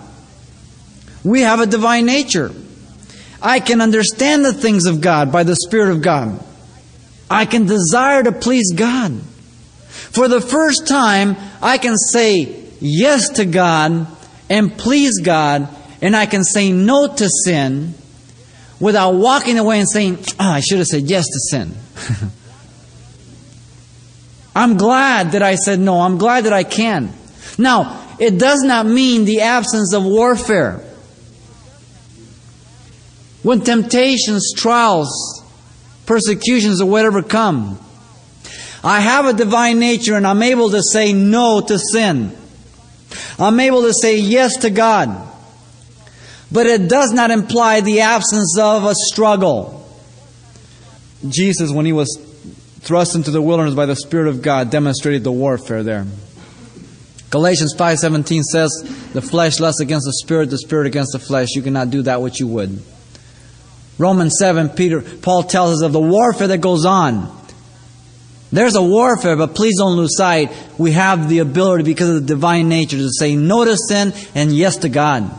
We 1.23 1.41
have 1.41 1.59
a 1.59 1.65
divine 1.65 2.05
nature. 2.05 2.51
I 3.41 3.59
can 3.59 3.81
understand 3.81 4.43
the 4.43 4.53
things 4.53 4.85
of 4.85 5.01
God 5.01 5.31
by 5.31 5.43
the 5.43 5.55
Spirit 5.55 5.91
of 5.91 6.01
God. 6.01 6.43
I 7.29 7.45
can 7.45 7.65
desire 7.65 8.23
to 8.23 8.31
please 8.31 8.73
God. 8.75 9.19
For 10.11 10.27
the 10.27 10.41
first 10.41 10.87
time, 10.87 11.35
I 11.61 11.77
can 11.77 11.97
say 11.97 12.65
yes 12.79 13.29
to 13.29 13.45
God 13.45 14.07
and 14.49 14.75
please 14.77 15.19
God, 15.19 15.69
and 16.01 16.15
I 16.15 16.25
can 16.25 16.43
say 16.43 16.71
no 16.71 17.13
to 17.13 17.29
sin 17.29 17.93
without 18.79 19.11
walking 19.11 19.57
away 19.59 19.79
and 19.79 19.89
saying, 19.89 20.17
oh, 20.39 20.51
I 20.51 20.59
should 20.61 20.79
have 20.79 20.87
said 20.87 21.03
yes 21.03 21.25
to 21.25 21.39
sin. 21.39 21.75
I'm 24.55 24.77
glad 24.77 25.33
that 25.33 25.43
I 25.43 25.55
said 25.55 25.79
no. 25.79 26.01
I'm 26.01 26.17
glad 26.17 26.45
that 26.45 26.53
I 26.53 26.63
can. 26.63 27.13
Now, 27.57 28.15
it 28.19 28.39
does 28.39 28.61
not 28.61 28.85
mean 28.85 29.25
the 29.25 29.41
absence 29.41 29.93
of 29.93 30.03
warfare. 30.03 30.83
When 33.43 33.61
temptations, 33.61 34.53
trials, 34.55 35.43
persecutions, 36.05 36.81
or 36.81 36.89
whatever 36.89 37.21
come, 37.21 37.79
I 38.83 39.01
have 39.01 39.25
a 39.25 39.33
divine 39.33 39.79
nature 39.79 40.15
and 40.15 40.25
I'm 40.25 40.41
able 40.41 40.71
to 40.71 40.81
say 40.81 41.13
no 41.13 41.61
to 41.61 41.77
sin. 41.77 42.35
I'm 43.37 43.59
able 43.59 43.83
to 43.83 43.93
say 43.93 44.17
yes 44.17 44.57
to 44.57 44.69
God. 44.69 45.27
But 46.51 46.65
it 46.65 46.87
does 46.87 47.11
not 47.11 47.31
imply 47.31 47.81
the 47.81 48.01
absence 48.01 48.57
of 48.57 48.83
a 48.83 48.95
struggle. 48.95 49.75
Jesus, 51.27 51.71
when 51.71 51.85
he 51.85 51.91
was 51.91 52.17
thrust 52.81 53.15
into 53.15 53.31
the 53.31 53.41
wilderness 53.41 53.75
by 53.75 53.85
the 53.85 53.95
Spirit 53.95 54.27
of 54.27 54.41
God, 54.41 54.71
demonstrated 54.71 55.23
the 55.23 55.31
warfare 55.31 55.83
there. 55.83 56.07
Galatians 57.29 57.75
5:17 57.77 58.43
says, 58.43 58.71
"The 59.13 59.21
flesh 59.21 59.59
lusts 59.59 59.81
against 59.81 60.05
the 60.05 60.13
spirit, 60.13 60.49
the 60.49 60.57
spirit 60.57 60.87
against 60.87 61.11
the 61.11 61.19
flesh. 61.19 61.49
You 61.53 61.61
cannot 61.61 61.91
do 61.91 62.01
that 62.03 62.21
which 62.21 62.39
you 62.39 62.47
would." 62.47 62.81
Romans 63.99 64.35
7, 64.39 64.69
Peter, 64.69 65.01
Paul 65.01 65.43
tells 65.43 65.75
us 65.75 65.81
of 65.83 65.91
the 65.91 65.99
warfare 65.99 66.47
that 66.47 66.59
goes 66.59 66.85
on. 66.85 67.29
There's 68.51 68.75
a 68.75 68.81
warfare, 68.81 69.35
but 69.35 69.53
please 69.53 69.77
don't 69.77 69.95
lose 69.95 70.17
sight. 70.17 70.51
We 70.77 70.93
have 70.93 71.29
the 71.29 71.39
ability, 71.39 71.83
because 71.83 72.09
of 72.09 72.15
the 72.15 72.33
divine 72.33 72.67
nature, 72.67 72.97
to 72.97 73.09
say 73.11 73.35
no 73.35 73.63
to 73.63 73.77
sin 73.77 74.13
and 74.33 74.51
yes 74.51 74.77
to 74.77 74.89
God. 74.89 75.29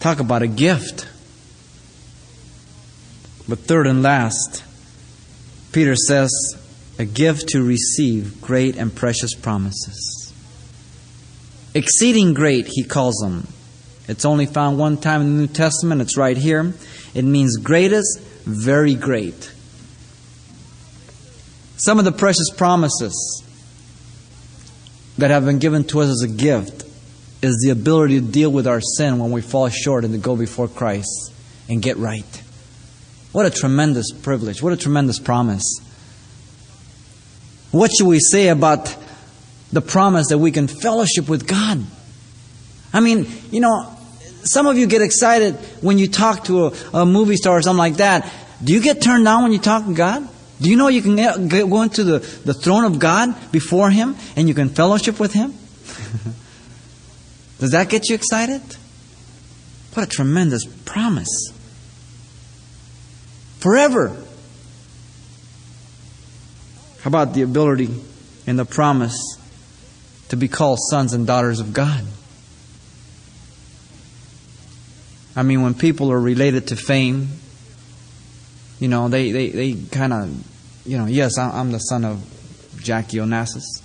Talk 0.00 0.20
about 0.20 0.42
a 0.42 0.46
gift. 0.46 1.08
But 3.48 3.60
third 3.60 3.86
and 3.86 4.02
last, 4.02 4.62
Peter 5.72 5.96
says, 5.96 6.30
a 6.98 7.04
gift 7.06 7.48
to 7.50 7.62
receive 7.62 8.42
great 8.42 8.76
and 8.76 8.94
precious 8.94 9.32
promises. 9.34 10.32
Exceeding 11.74 12.34
great, 12.34 12.66
he 12.66 12.84
calls 12.84 13.16
them. 13.16 13.46
It's 14.06 14.24
only 14.24 14.46
found 14.46 14.78
one 14.78 14.98
time 14.98 15.22
in 15.22 15.34
the 15.34 15.40
New 15.42 15.46
Testament. 15.46 16.00
It's 16.02 16.16
right 16.16 16.36
here. 16.36 16.74
It 17.14 17.24
means 17.24 17.56
greatest, 17.56 18.20
very 18.44 18.94
great. 18.94 19.52
Some 21.78 21.98
of 22.00 22.04
the 22.04 22.12
precious 22.12 22.50
promises 22.56 23.44
that 25.16 25.30
have 25.30 25.44
been 25.44 25.58
given 25.58 25.84
to 25.84 26.00
us 26.00 26.08
as 26.08 26.22
a 26.22 26.28
gift 26.28 26.84
is 27.40 27.60
the 27.62 27.70
ability 27.70 28.20
to 28.20 28.26
deal 28.26 28.50
with 28.50 28.66
our 28.66 28.80
sin 28.80 29.18
when 29.18 29.30
we 29.30 29.40
fall 29.40 29.68
short 29.68 30.04
and 30.04 30.12
to 30.12 30.18
go 30.18 30.34
before 30.34 30.66
Christ 30.66 31.32
and 31.68 31.80
get 31.80 31.96
right. 31.96 32.42
What 33.30 33.46
a 33.46 33.50
tremendous 33.50 34.10
privilege. 34.10 34.60
What 34.60 34.72
a 34.72 34.76
tremendous 34.76 35.20
promise. 35.20 35.80
What 37.70 37.92
should 37.92 38.08
we 38.08 38.18
say 38.18 38.48
about 38.48 38.96
the 39.70 39.80
promise 39.80 40.28
that 40.28 40.38
we 40.38 40.50
can 40.50 40.66
fellowship 40.66 41.28
with 41.28 41.46
God? 41.46 41.84
I 42.92 42.98
mean, 43.00 43.26
you 43.52 43.60
know, 43.60 43.96
some 44.42 44.66
of 44.66 44.78
you 44.78 44.88
get 44.88 45.02
excited 45.02 45.54
when 45.80 45.98
you 45.98 46.08
talk 46.08 46.44
to 46.44 46.66
a, 46.66 46.72
a 46.94 47.06
movie 47.06 47.36
star 47.36 47.58
or 47.58 47.62
something 47.62 47.78
like 47.78 47.96
that. 47.98 48.32
Do 48.64 48.72
you 48.72 48.80
get 48.80 49.00
turned 49.00 49.28
on 49.28 49.44
when 49.44 49.52
you 49.52 49.58
talk 49.58 49.84
to 49.84 49.94
God? 49.94 50.28
Do 50.60 50.68
you 50.68 50.76
know 50.76 50.88
you 50.88 51.02
can 51.02 51.48
go 51.48 51.82
into 51.82 52.04
the, 52.04 52.18
the 52.18 52.54
throne 52.54 52.84
of 52.84 52.98
God 52.98 53.52
before 53.52 53.90
Him 53.90 54.16
and 54.36 54.48
you 54.48 54.54
can 54.54 54.68
fellowship 54.68 55.20
with 55.20 55.32
Him? 55.32 55.54
Does 57.58 57.72
that 57.72 57.88
get 57.88 58.08
you 58.08 58.14
excited? 58.14 58.62
What 59.94 60.06
a 60.06 60.08
tremendous 60.08 60.64
promise. 60.84 61.52
Forever. 63.58 64.16
How 67.02 67.08
about 67.08 67.34
the 67.34 67.42
ability 67.42 67.88
and 68.46 68.58
the 68.58 68.64
promise 68.64 69.16
to 70.28 70.36
be 70.36 70.48
called 70.48 70.78
sons 70.90 71.12
and 71.12 71.26
daughters 71.26 71.60
of 71.60 71.72
God? 71.72 72.04
I 75.34 75.42
mean, 75.42 75.62
when 75.62 75.74
people 75.74 76.10
are 76.10 76.20
related 76.20 76.68
to 76.68 76.76
fame, 76.76 77.28
you 78.80 78.88
know, 78.88 79.08
they, 79.08 79.30
they, 79.32 79.50
they 79.50 79.74
kind 79.74 80.12
of, 80.12 80.47
you 80.88 80.96
know, 80.96 81.04
yes, 81.04 81.36
I'm 81.36 81.70
the 81.70 81.78
son 81.78 82.06
of 82.06 82.24
Jackie 82.80 83.18
Onassis. 83.18 83.82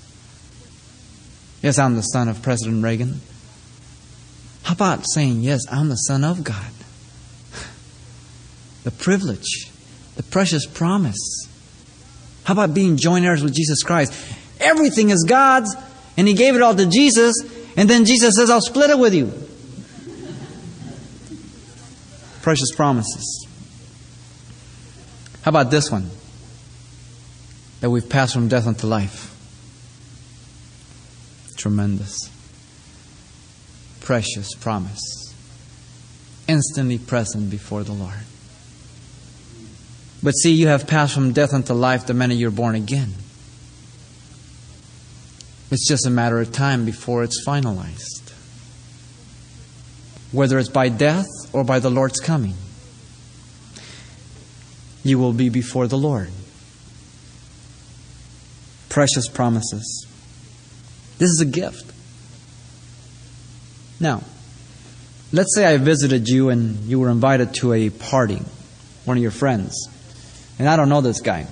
Yes, 1.61 1.77
I'm 1.77 1.97
the 1.97 2.01
son 2.01 2.29
of 2.29 2.41
President 2.41 2.81
Reagan. 2.81 3.19
How 4.63 4.73
about 4.73 5.05
saying, 5.05 5.41
yes, 5.41 5.61
I'm 5.69 5.89
the 5.89 5.97
son 5.97 6.23
of 6.23 6.45
God? 6.45 6.71
The 8.85 8.91
privilege, 8.91 9.69
the 10.15 10.23
precious 10.23 10.65
promise. 10.65 11.49
How 12.45 12.53
about 12.53 12.73
being 12.73 12.95
joint 12.95 13.25
heirs 13.25 13.43
with 13.43 13.53
Jesus 13.53 13.83
Christ? 13.83 14.13
Everything 14.61 15.09
is 15.09 15.25
God's, 15.27 15.75
and 16.15 16.25
He 16.25 16.33
gave 16.33 16.55
it 16.55 16.61
all 16.61 16.75
to 16.75 16.85
Jesus, 16.85 17.35
and 17.75 17.89
then 17.89 18.05
Jesus 18.05 18.35
says, 18.37 18.49
I'll 18.49 18.61
split 18.61 18.89
it 18.89 18.97
with 18.97 19.13
you. 19.13 19.33
Precious 22.41 22.73
promises. 22.73 23.45
How 25.41 25.49
about 25.49 25.69
this 25.69 25.91
one? 25.91 26.09
That 27.83 27.89
we've 27.89 28.07
passed 28.07 28.33
from 28.33 28.47
death 28.47 28.65
unto 28.65 28.87
life. 28.87 29.29
Tremendous. 31.57 32.29
Precious 33.99 34.55
promise. 34.55 35.35
Instantly 36.47 36.97
present 36.97 37.49
before 37.49 37.83
the 37.83 37.91
Lord. 37.91 38.23
But 40.23 40.31
see, 40.31 40.53
you 40.53 40.67
have 40.67 40.87
passed 40.87 41.13
from 41.13 41.33
death 41.33 41.53
unto 41.53 41.73
life 41.73 42.05
the 42.05 42.13
minute 42.13 42.35
you're 42.35 42.51
born 42.51 42.75
again. 42.75 43.15
It's 45.69 45.85
just 45.85 46.05
a 46.05 46.09
matter 46.09 46.39
of 46.39 46.53
time 46.53 46.85
before 46.85 47.25
it's 47.25 47.45
finalized. 47.45 48.31
Whether 50.31 50.57
it's 50.57 50.69
by 50.69 50.87
death 50.87 51.27
or 51.51 51.65
by 51.65 51.79
the 51.79 51.91
Lord's 51.91 52.21
coming, 52.21 52.55
you 55.03 55.19
will 55.19 55.33
be 55.33 55.49
before 55.49 55.87
the 55.87 55.97
Lord. 55.97 56.31
Precious 58.93 59.27
promises. 59.27 60.07
This 61.17 61.29
is 61.29 61.41
a 61.41 61.45
gift. 61.45 61.91
Now, 63.99 64.21
let's 65.33 65.53
say 65.55 65.65
I 65.65 65.77
visited 65.77 66.29
you 66.29 66.49
and 66.49 66.79
you 66.85 66.99
were 66.99 67.09
invited 67.09 67.53
to 67.55 67.73
a 67.73 67.89
party, 67.89 68.41
one 69.05 69.17
of 69.17 69.21
your 69.21 69.31
friends 69.31 69.89
and 70.59 70.69
I 70.69 70.75
don't 70.75 70.89
know 70.89 71.01
this 71.01 71.21
guy. 71.21 71.47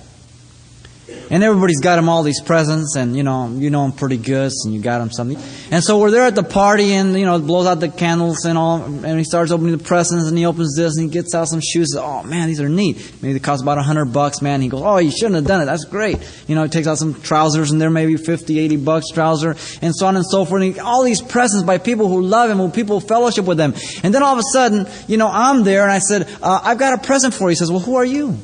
And 1.30 1.42
everybody's 1.42 1.80
got 1.80 1.98
him 1.98 2.08
all 2.08 2.22
these 2.22 2.40
presents, 2.40 2.96
and 2.96 3.16
you 3.16 3.22
know, 3.22 3.48
you 3.48 3.70
know 3.70 3.84
him 3.84 3.92
pretty 3.92 4.16
good, 4.16 4.52
and 4.64 4.74
you 4.74 4.80
got 4.80 5.00
him 5.00 5.10
something. 5.10 5.38
And 5.70 5.82
so 5.82 5.98
we're 5.98 6.10
there 6.10 6.24
at 6.24 6.34
the 6.34 6.42
party, 6.42 6.92
and 6.92 7.18
you 7.18 7.26
know, 7.26 7.38
blows 7.38 7.66
out 7.66 7.80
the 7.80 7.88
candles 7.88 8.44
and 8.44 8.58
all, 8.58 8.82
and 8.82 9.18
he 9.18 9.24
starts 9.24 9.50
opening 9.50 9.76
the 9.76 9.82
presents, 9.82 10.28
and 10.28 10.36
he 10.36 10.46
opens 10.46 10.76
this, 10.76 10.96
and 10.96 11.08
he 11.08 11.12
gets 11.12 11.34
out 11.34 11.48
some 11.48 11.60
shoes. 11.60 11.92
Says, 11.92 12.02
oh 12.02 12.22
man, 12.22 12.48
these 12.48 12.60
are 12.60 12.68
neat. 12.68 12.96
Maybe 13.22 13.34
they 13.34 13.38
cost 13.38 13.62
about 13.62 13.78
a 13.78 13.82
hundred 13.82 14.06
bucks, 14.06 14.42
man. 14.42 14.60
He 14.60 14.68
goes, 14.68 14.82
oh, 14.82 14.98
you 14.98 15.10
shouldn't 15.10 15.36
have 15.36 15.46
done 15.46 15.62
it. 15.62 15.66
That's 15.66 15.84
great. 15.84 16.18
You 16.46 16.54
know, 16.54 16.62
he 16.62 16.68
takes 16.68 16.86
out 16.86 16.98
some 16.98 17.20
trousers, 17.20 17.70
and 17.70 17.80
they're 17.80 17.90
maybe 17.90 18.16
50, 18.16 18.58
80 18.58 18.76
bucks 18.76 19.10
trouser, 19.10 19.56
and 19.80 19.94
so 19.94 20.06
on 20.06 20.16
and 20.16 20.26
so 20.26 20.44
forth. 20.44 20.62
And 20.62 20.74
he, 20.74 20.80
all 20.80 21.02
these 21.02 21.20
presents 21.20 21.64
by 21.64 21.78
people 21.78 22.08
who 22.08 22.22
love 22.22 22.50
him, 22.50 22.58
who 22.58 22.70
people 22.70 23.00
fellowship 23.00 23.44
with 23.44 23.60
him. 23.60 23.74
And 24.02 24.14
then 24.14 24.22
all 24.22 24.32
of 24.32 24.38
a 24.38 24.52
sudden, 24.52 24.86
you 25.08 25.16
know, 25.16 25.28
I'm 25.28 25.64
there, 25.64 25.82
and 25.82 25.92
I 25.92 25.98
said, 25.98 26.28
uh, 26.42 26.60
I've 26.62 26.78
got 26.78 26.98
a 26.98 27.02
present 27.02 27.34
for 27.34 27.44
you. 27.44 27.50
He 27.50 27.54
says, 27.56 27.70
well, 27.70 27.80
who 27.80 27.96
are 27.96 28.04
you? 28.04 28.38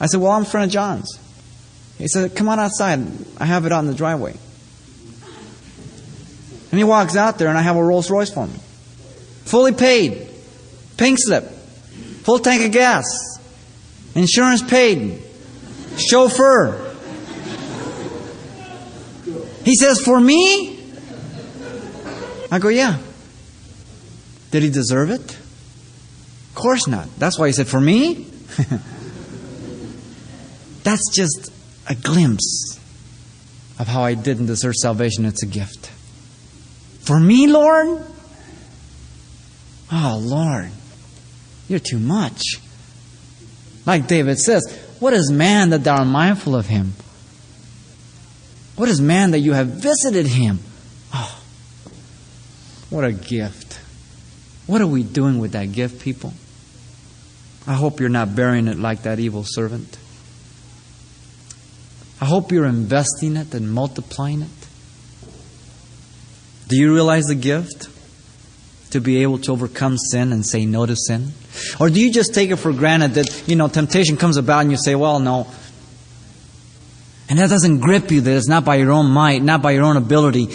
I 0.00 0.06
said, 0.06 0.20
well, 0.20 0.32
I'm 0.32 0.42
a 0.42 0.46
friend 0.46 0.66
of 0.66 0.72
John's. 0.72 1.18
He 1.98 2.08
said, 2.08 2.34
Come 2.34 2.48
on 2.48 2.58
outside. 2.58 3.06
I 3.38 3.44
have 3.44 3.66
it 3.66 3.72
in 3.72 3.86
the 3.86 3.94
driveway. 3.94 4.34
And 6.70 6.78
he 6.78 6.84
walks 6.84 7.14
out 7.14 7.38
there, 7.38 7.48
and 7.48 7.56
I 7.56 7.62
have 7.62 7.76
a 7.76 7.84
Rolls 7.84 8.10
Royce 8.10 8.30
for 8.30 8.46
him. 8.46 8.58
Fully 9.44 9.72
paid. 9.72 10.28
Pink 10.96 11.18
slip. 11.20 11.44
Full 11.44 12.40
tank 12.40 12.64
of 12.64 12.72
gas. 12.72 13.04
Insurance 14.14 14.62
paid. 14.62 15.22
Chauffeur. 15.98 16.92
He 19.64 19.74
says, 19.76 20.00
For 20.00 20.18
me? 20.20 20.80
I 22.50 22.58
go, 22.58 22.68
Yeah. 22.68 22.98
Did 24.50 24.62
he 24.62 24.70
deserve 24.70 25.10
it? 25.10 25.20
Of 25.20 26.54
course 26.54 26.86
not. 26.86 27.08
That's 27.18 27.38
why 27.38 27.46
he 27.48 27.52
said, 27.52 27.66
For 27.66 27.80
me? 27.80 28.26
That's 30.84 31.10
just 31.12 31.53
a 31.88 31.94
glimpse 31.94 32.78
of 33.78 33.86
how 33.88 34.02
I 34.02 34.14
didn't 34.14 34.46
deserve 34.46 34.74
salvation. 34.76 35.24
It's 35.24 35.42
a 35.42 35.46
gift. 35.46 35.86
For 37.00 37.18
me, 37.18 37.46
Lord? 37.46 38.04
Oh, 39.92 40.18
Lord, 40.22 40.70
you're 41.68 41.78
too 41.78 41.98
much. 41.98 42.42
Like 43.86 44.06
David 44.06 44.38
says, 44.38 44.62
What 45.00 45.12
is 45.12 45.30
man 45.30 45.70
that 45.70 45.84
thou 45.84 45.98
art 45.98 46.06
mindful 46.06 46.56
of 46.56 46.66
him? 46.66 46.94
What 48.76 48.88
is 48.88 49.00
man 49.00 49.32
that 49.32 49.40
you 49.40 49.52
have 49.52 49.68
visited 49.68 50.26
him? 50.26 50.58
Oh, 51.12 51.40
what 52.90 53.04
a 53.04 53.12
gift. 53.12 53.80
What 54.66 54.80
are 54.80 54.86
we 54.86 55.02
doing 55.02 55.38
with 55.38 55.52
that 55.52 55.72
gift, 55.72 56.02
people? 56.02 56.32
I 57.66 57.74
hope 57.74 58.00
you're 58.00 58.08
not 58.08 58.34
burying 58.34 58.68
it 58.68 58.78
like 58.78 59.02
that 59.02 59.18
evil 59.18 59.44
servant. 59.46 59.98
I 62.24 62.26
hope 62.26 62.52
you're 62.52 62.64
investing 62.64 63.36
it 63.36 63.52
and 63.52 63.70
multiplying 63.70 64.40
it. 64.40 64.68
Do 66.68 66.76
you 66.80 66.94
realize 66.94 67.24
the 67.24 67.34
gift? 67.34 67.90
To 68.92 69.00
be 69.00 69.20
able 69.20 69.36
to 69.40 69.52
overcome 69.52 69.98
sin 69.98 70.32
and 70.32 70.46
say 70.46 70.64
no 70.64 70.86
to 70.86 70.96
sin? 70.96 71.32
Or 71.78 71.90
do 71.90 72.00
you 72.00 72.10
just 72.10 72.32
take 72.32 72.50
it 72.50 72.56
for 72.56 72.72
granted 72.72 73.12
that, 73.14 73.46
you 73.46 73.56
know, 73.56 73.68
temptation 73.68 74.16
comes 74.16 74.38
about 74.38 74.60
and 74.60 74.70
you 74.70 74.78
say, 74.78 74.94
well, 74.94 75.18
no. 75.18 75.48
And 77.28 77.38
that 77.40 77.50
doesn't 77.50 77.80
grip 77.80 78.10
you, 78.10 78.22
that 78.22 78.34
it's 78.34 78.48
not 78.48 78.64
by 78.64 78.76
your 78.76 78.92
own 78.92 79.10
might, 79.10 79.42
not 79.42 79.60
by 79.60 79.72
your 79.72 79.84
own 79.84 79.98
ability, 79.98 80.48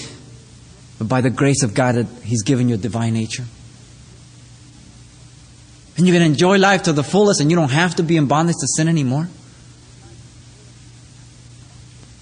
but 0.97 1.07
by 1.07 1.21
the 1.21 1.29
grace 1.29 1.61
of 1.61 1.75
God 1.75 1.93
that 1.93 2.07
He's 2.23 2.41
given 2.41 2.67
you 2.67 2.75
a 2.75 2.79
divine 2.79 3.13
nature. 3.13 3.45
And 5.97 6.07
you 6.07 6.13
can 6.13 6.23
enjoy 6.23 6.57
life 6.57 6.81
to 6.83 6.93
the 6.93 7.03
fullest 7.03 7.41
and 7.41 7.51
you 7.51 7.55
don't 7.55 7.69
have 7.69 7.93
to 7.97 8.03
be 8.03 8.17
in 8.17 8.25
bondage 8.25 8.55
to 8.59 8.67
sin 8.75 8.87
anymore 8.87 9.27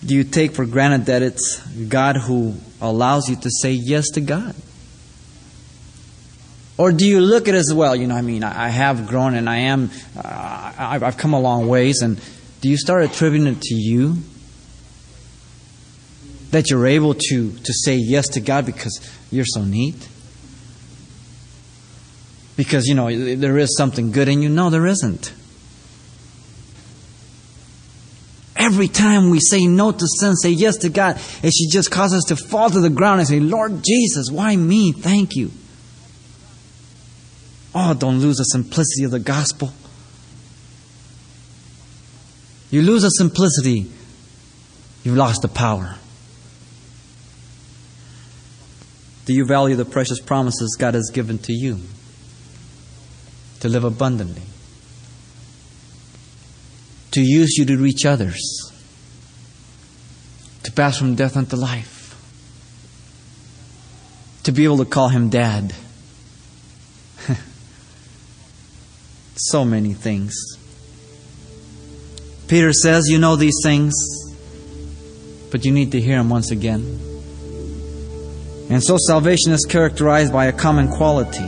do 0.08 0.16
you 0.16 0.24
take 0.24 0.54
for 0.54 0.66
granted 0.66 1.08
that 1.08 1.22
it's 1.22 1.60
God 1.90 2.16
who 2.16 2.56
allows 2.80 3.30
you 3.30 3.36
to 3.36 3.50
say 3.52 3.74
yes 3.74 4.10
to 4.12 4.22
God? 4.22 4.56
Or 6.78 6.94
do 6.94 7.06
you 7.06 7.20
look 7.20 7.50
at 7.50 7.56
it 7.56 7.58
as 7.58 7.74
well? 7.74 7.94
You 7.94 8.08
know, 8.08 8.16
I 8.16 8.22
mean, 8.22 8.44
I 8.44 8.70
have 8.70 9.08
grown 9.08 9.36
and 9.36 9.50
I 9.50 9.58
am, 9.58 9.92
uh, 10.16 10.74
I've 10.78 11.18
come 11.18 11.34
a 11.34 11.40
long 11.40 11.68
ways, 11.68 12.02
and 12.02 12.22
do 12.62 12.70
you 12.70 12.78
start 12.78 13.04
attributing 13.04 13.48
it 13.48 13.62
to 13.62 13.76
you? 13.76 14.18
That 16.52 16.70
you're 16.70 16.88
able 16.88 17.14
to, 17.14 17.52
to 17.52 17.74
say 17.74 17.96
yes 17.96 18.30
to 18.30 18.40
God 18.40 18.66
because 18.66 19.02
you're 19.30 19.46
so 19.46 19.66
neat? 19.66 20.08
Because, 22.56 22.88
you 22.88 22.96
know, 22.96 23.36
there 23.36 23.58
is 23.58 23.76
something 23.76 24.12
good 24.12 24.30
in 24.30 24.42
you? 24.42 24.48
No, 24.48 24.70
there 24.70 24.88
isn't. 24.88 25.34
Every 28.68 28.90
time 28.90 29.30
we 29.30 29.40
say 29.40 29.66
no 29.66 29.94
to 29.94 30.08
sin, 30.20 30.36
say 30.36 30.50
yes 30.50 30.76
to 30.78 30.90
God, 30.90 31.16
it 31.42 31.54
should 31.54 31.72
just 31.72 31.90
cause 31.90 32.14
us 32.14 32.26
to 32.26 32.36
fall 32.36 32.70
to 32.70 32.82
the 32.82 32.90
ground 32.90 33.22
and 33.22 33.28
say, 33.28 33.40
Lord 33.40 33.82
Jesus, 33.82 34.30
why 34.30 34.58
me? 34.58 34.92
Thank 34.92 35.38
you. 35.38 35.52
Oh, 37.74 37.94
don't 37.94 38.20
lose 38.20 38.40
the 38.40 38.44
simplicity 38.44 39.06
of 39.06 39.12
the 39.12 39.20
gospel. 39.20 39.72
You 42.70 42.82
lose 42.82 43.04
the 43.04 43.10
simplicity, 43.10 43.90
you've 45.06 45.16
lost 45.16 45.44
the 45.44 45.48
power. 45.48 45.96
Do 49.26 49.34
you 49.34 49.46
value 49.46 49.78
the 49.78 49.86
precious 49.86 50.20
promises 50.20 50.76
God 50.78 50.94
has 50.94 51.10
given 51.14 51.38
to 51.38 51.54
you 51.54 51.80
to 53.62 53.70
live 53.70 53.86
abundantly? 53.86 54.44
To 57.12 57.22
use 57.22 57.58
you 57.58 57.66
to 57.66 57.78
reach 57.78 58.06
others, 58.06 58.72
to 60.64 60.72
pass 60.72 60.98
from 60.98 61.16
death 61.16 61.38
unto 61.38 61.56
life, 61.56 62.14
to 64.44 64.52
be 64.52 64.64
able 64.64 64.78
to 64.78 64.86
call 64.86 65.10
him 65.10 65.30
dad. 65.30 65.74
so 69.36 69.64
many 69.66 69.94
things. 69.94 70.36
Peter 72.48 72.72
says, 72.72 73.08
You 73.08 73.20
know 73.20 73.36
these 73.36 73.60
things, 73.62 73.94
but 75.52 75.66
you 75.66 75.72
need 75.72 75.92
to 75.92 76.00
hear 76.00 76.18
them 76.18 76.30
once 76.30 76.52
again. 76.52 77.00
And 78.70 78.84
so 78.84 78.98
salvation 78.98 79.54
is 79.54 79.66
characterized 79.66 80.34
by 80.34 80.46
a 80.46 80.54
common 80.54 80.90
quality. 80.90 81.46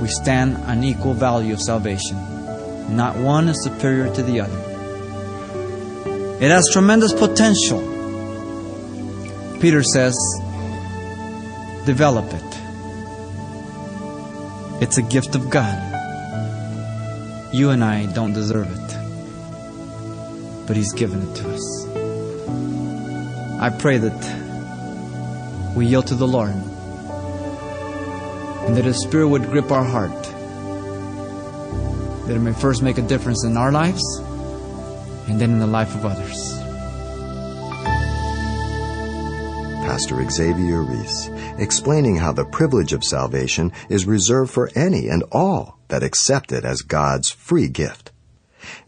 We 0.00 0.08
stand 0.08 0.56
on 0.56 0.84
equal 0.84 1.14
value 1.14 1.52
of 1.52 1.60
salvation. 1.60 2.31
Not 2.88 3.16
one 3.16 3.48
is 3.48 3.62
superior 3.62 4.12
to 4.14 4.22
the 4.22 4.40
other. 4.40 4.58
It 6.40 6.50
has 6.50 6.68
tremendous 6.72 7.12
potential. 7.12 7.80
Peter 9.60 9.82
says, 9.82 10.16
develop 11.86 12.32
it. 12.32 12.52
It's 14.82 14.98
a 14.98 15.02
gift 15.02 15.34
of 15.36 15.50
God. 15.50 15.90
You 17.54 17.70
and 17.70 17.84
I 17.84 18.06
don't 18.06 18.32
deserve 18.32 18.66
it, 18.70 18.88
but 20.66 20.76
He's 20.76 20.92
given 20.92 21.22
it 21.22 21.34
to 21.36 21.48
us. 21.52 21.86
I 23.60 23.70
pray 23.70 23.98
that 23.98 25.72
we 25.76 25.86
yield 25.86 26.08
to 26.08 26.16
the 26.16 26.26
Lord 26.26 26.50
and 28.66 28.76
that 28.76 28.84
His 28.84 29.00
Spirit 29.02 29.28
would 29.28 29.44
grip 29.44 29.70
our 29.70 29.84
heart 29.84 30.21
that 32.32 32.38
it 32.38 32.44
may 32.44 32.52
first 32.54 32.82
make 32.82 32.96
a 32.96 33.02
difference 33.02 33.44
in 33.44 33.58
our 33.58 33.70
lives 33.70 34.02
and 35.28 35.38
then 35.38 35.50
in 35.50 35.58
the 35.58 35.66
life 35.66 35.94
of 35.94 36.06
others. 36.06 36.54
Pastor 39.84 40.26
Xavier 40.30 40.80
Reese, 40.80 41.28
explaining 41.58 42.16
how 42.16 42.32
the 42.32 42.46
privilege 42.46 42.94
of 42.94 43.04
salvation 43.04 43.70
is 43.90 44.06
reserved 44.06 44.50
for 44.50 44.70
any 44.74 45.08
and 45.08 45.22
all 45.30 45.78
that 45.88 46.02
accept 46.02 46.52
it 46.52 46.64
as 46.64 46.80
God's 46.80 47.30
free 47.30 47.68
gift. 47.68 48.11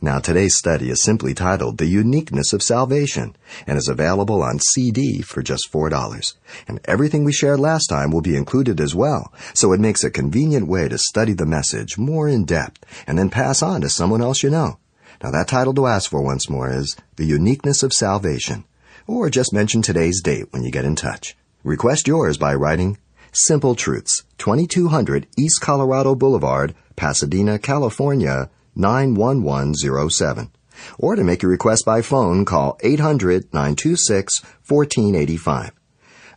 Now 0.00 0.18
today's 0.18 0.56
study 0.56 0.90
is 0.90 1.02
simply 1.02 1.34
titled 1.34 1.78
The 1.78 1.86
Uniqueness 1.86 2.52
of 2.52 2.62
Salvation 2.62 3.36
and 3.66 3.78
is 3.78 3.88
available 3.88 4.42
on 4.42 4.58
CD 4.58 5.22
for 5.22 5.42
just 5.42 5.70
$4. 5.72 6.34
And 6.68 6.80
everything 6.84 7.24
we 7.24 7.32
shared 7.32 7.60
last 7.60 7.86
time 7.86 8.10
will 8.10 8.20
be 8.20 8.36
included 8.36 8.80
as 8.80 8.94
well, 8.94 9.32
so 9.54 9.72
it 9.72 9.80
makes 9.80 10.04
a 10.04 10.10
convenient 10.10 10.66
way 10.66 10.88
to 10.88 10.98
study 10.98 11.32
the 11.32 11.46
message 11.46 11.98
more 11.98 12.28
in 12.28 12.44
depth 12.44 12.84
and 13.06 13.18
then 13.18 13.30
pass 13.30 13.62
on 13.62 13.80
to 13.80 13.88
someone 13.88 14.22
else 14.22 14.42
you 14.42 14.50
know. 14.50 14.78
Now 15.22 15.30
that 15.30 15.48
title 15.48 15.74
to 15.74 15.86
ask 15.86 16.10
for 16.10 16.22
once 16.22 16.50
more 16.50 16.70
is 16.70 16.96
The 17.16 17.24
Uniqueness 17.24 17.82
of 17.82 17.92
Salvation, 17.92 18.64
or 19.06 19.30
just 19.30 19.52
mention 19.52 19.82
today's 19.82 20.20
date 20.22 20.52
when 20.52 20.64
you 20.64 20.70
get 20.70 20.84
in 20.84 20.96
touch. 20.96 21.36
Request 21.62 22.06
yours 22.06 22.36
by 22.36 22.54
writing 22.54 22.98
Simple 23.32 23.74
Truths, 23.74 24.22
2200 24.38 25.26
East 25.38 25.60
Colorado 25.60 26.14
Boulevard, 26.14 26.74
Pasadena, 26.94 27.58
California 27.58 28.48
91107. 28.76 30.50
Or 30.98 31.16
to 31.16 31.24
make 31.24 31.42
your 31.42 31.50
request 31.50 31.84
by 31.84 32.00
phone, 32.02 32.44
call 32.44 32.78
800-926-1485. 32.82 35.70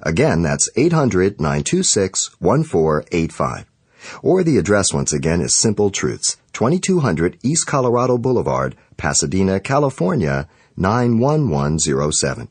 Again, 0.02 0.42
that's 0.44 0.70
800-926-1485. 0.78 3.66
Or 4.22 4.44
the 4.44 4.58
address 4.58 4.94
once 4.94 5.12
again 5.12 5.42
is 5.42 5.58
Simple 5.58 5.90
Truths, 5.90 6.38
2200 6.54 7.40
East 7.44 7.68
Colorado 7.68 8.18
Boulevard, 8.18 8.78
Pasadena, 8.96 9.60
California, 9.60 10.48
91107. 10.78 12.48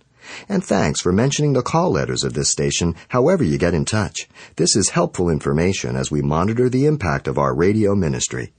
And 0.49 0.65
thanks 0.65 1.01
for 1.01 1.13
mentioning 1.13 1.53
the 1.53 1.63
call 1.63 1.93
letters 1.93 2.25
of 2.25 2.35
this 2.35 2.51
station 2.51 2.97
however 3.09 3.45
you 3.45 3.59
get 3.59 3.75
in 3.75 3.85
touch. 3.85 4.29
This 4.57 4.75
is 4.75 4.89
helpful 4.91 5.31
information 5.31 5.95
as 5.95 6.11
we 6.11 6.21
monitor 6.21 6.69
the 6.69 6.87
impact 6.87 7.29
of 7.29 7.39
our 7.39 7.55
radio 7.55 7.95
ministry. 7.95 8.53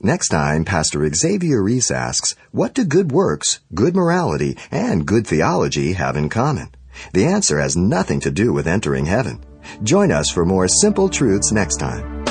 Next 0.00 0.28
time, 0.28 0.64
Pastor 0.64 1.12
Xavier 1.12 1.60
Reese 1.60 1.90
asks, 1.90 2.36
what 2.52 2.72
do 2.72 2.84
good 2.84 3.10
works, 3.10 3.58
good 3.74 3.96
morality, 3.96 4.56
and 4.70 5.04
good 5.04 5.26
theology 5.26 5.94
have 5.94 6.16
in 6.16 6.28
common? 6.28 6.68
The 7.14 7.24
answer 7.24 7.58
has 7.58 7.76
nothing 7.76 8.20
to 8.20 8.30
do 8.30 8.52
with 8.52 8.68
entering 8.68 9.06
heaven. 9.06 9.44
Join 9.82 10.12
us 10.12 10.30
for 10.30 10.44
more 10.44 10.68
simple 10.68 11.08
truths 11.08 11.50
next 11.50 11.78
time. 11.78 12.24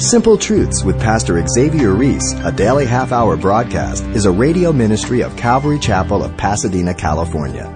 Simple 0.00 0.38
Truths 0.38 0.84
with 0.84 0.98
Pastor 1.00 1.44
Xavier 1.46 1.92
Reese, 1.92 2.32
a 2.44 2.52
daily 2.52 2.86
half 2.86 3.12
hour 3.12 3.36
broadcast, 3.36 4.04
is 4.14 4.24
a 4.24 4.30
radio 4.30 4.72
ministry 4.72 5.20
of 5.20 5.36
Calvary 5.36 5.78
Chapel 5.78 6.24
of 6.24 6.34
Pasadena, 6.38 6.94
California. 6.94 7.75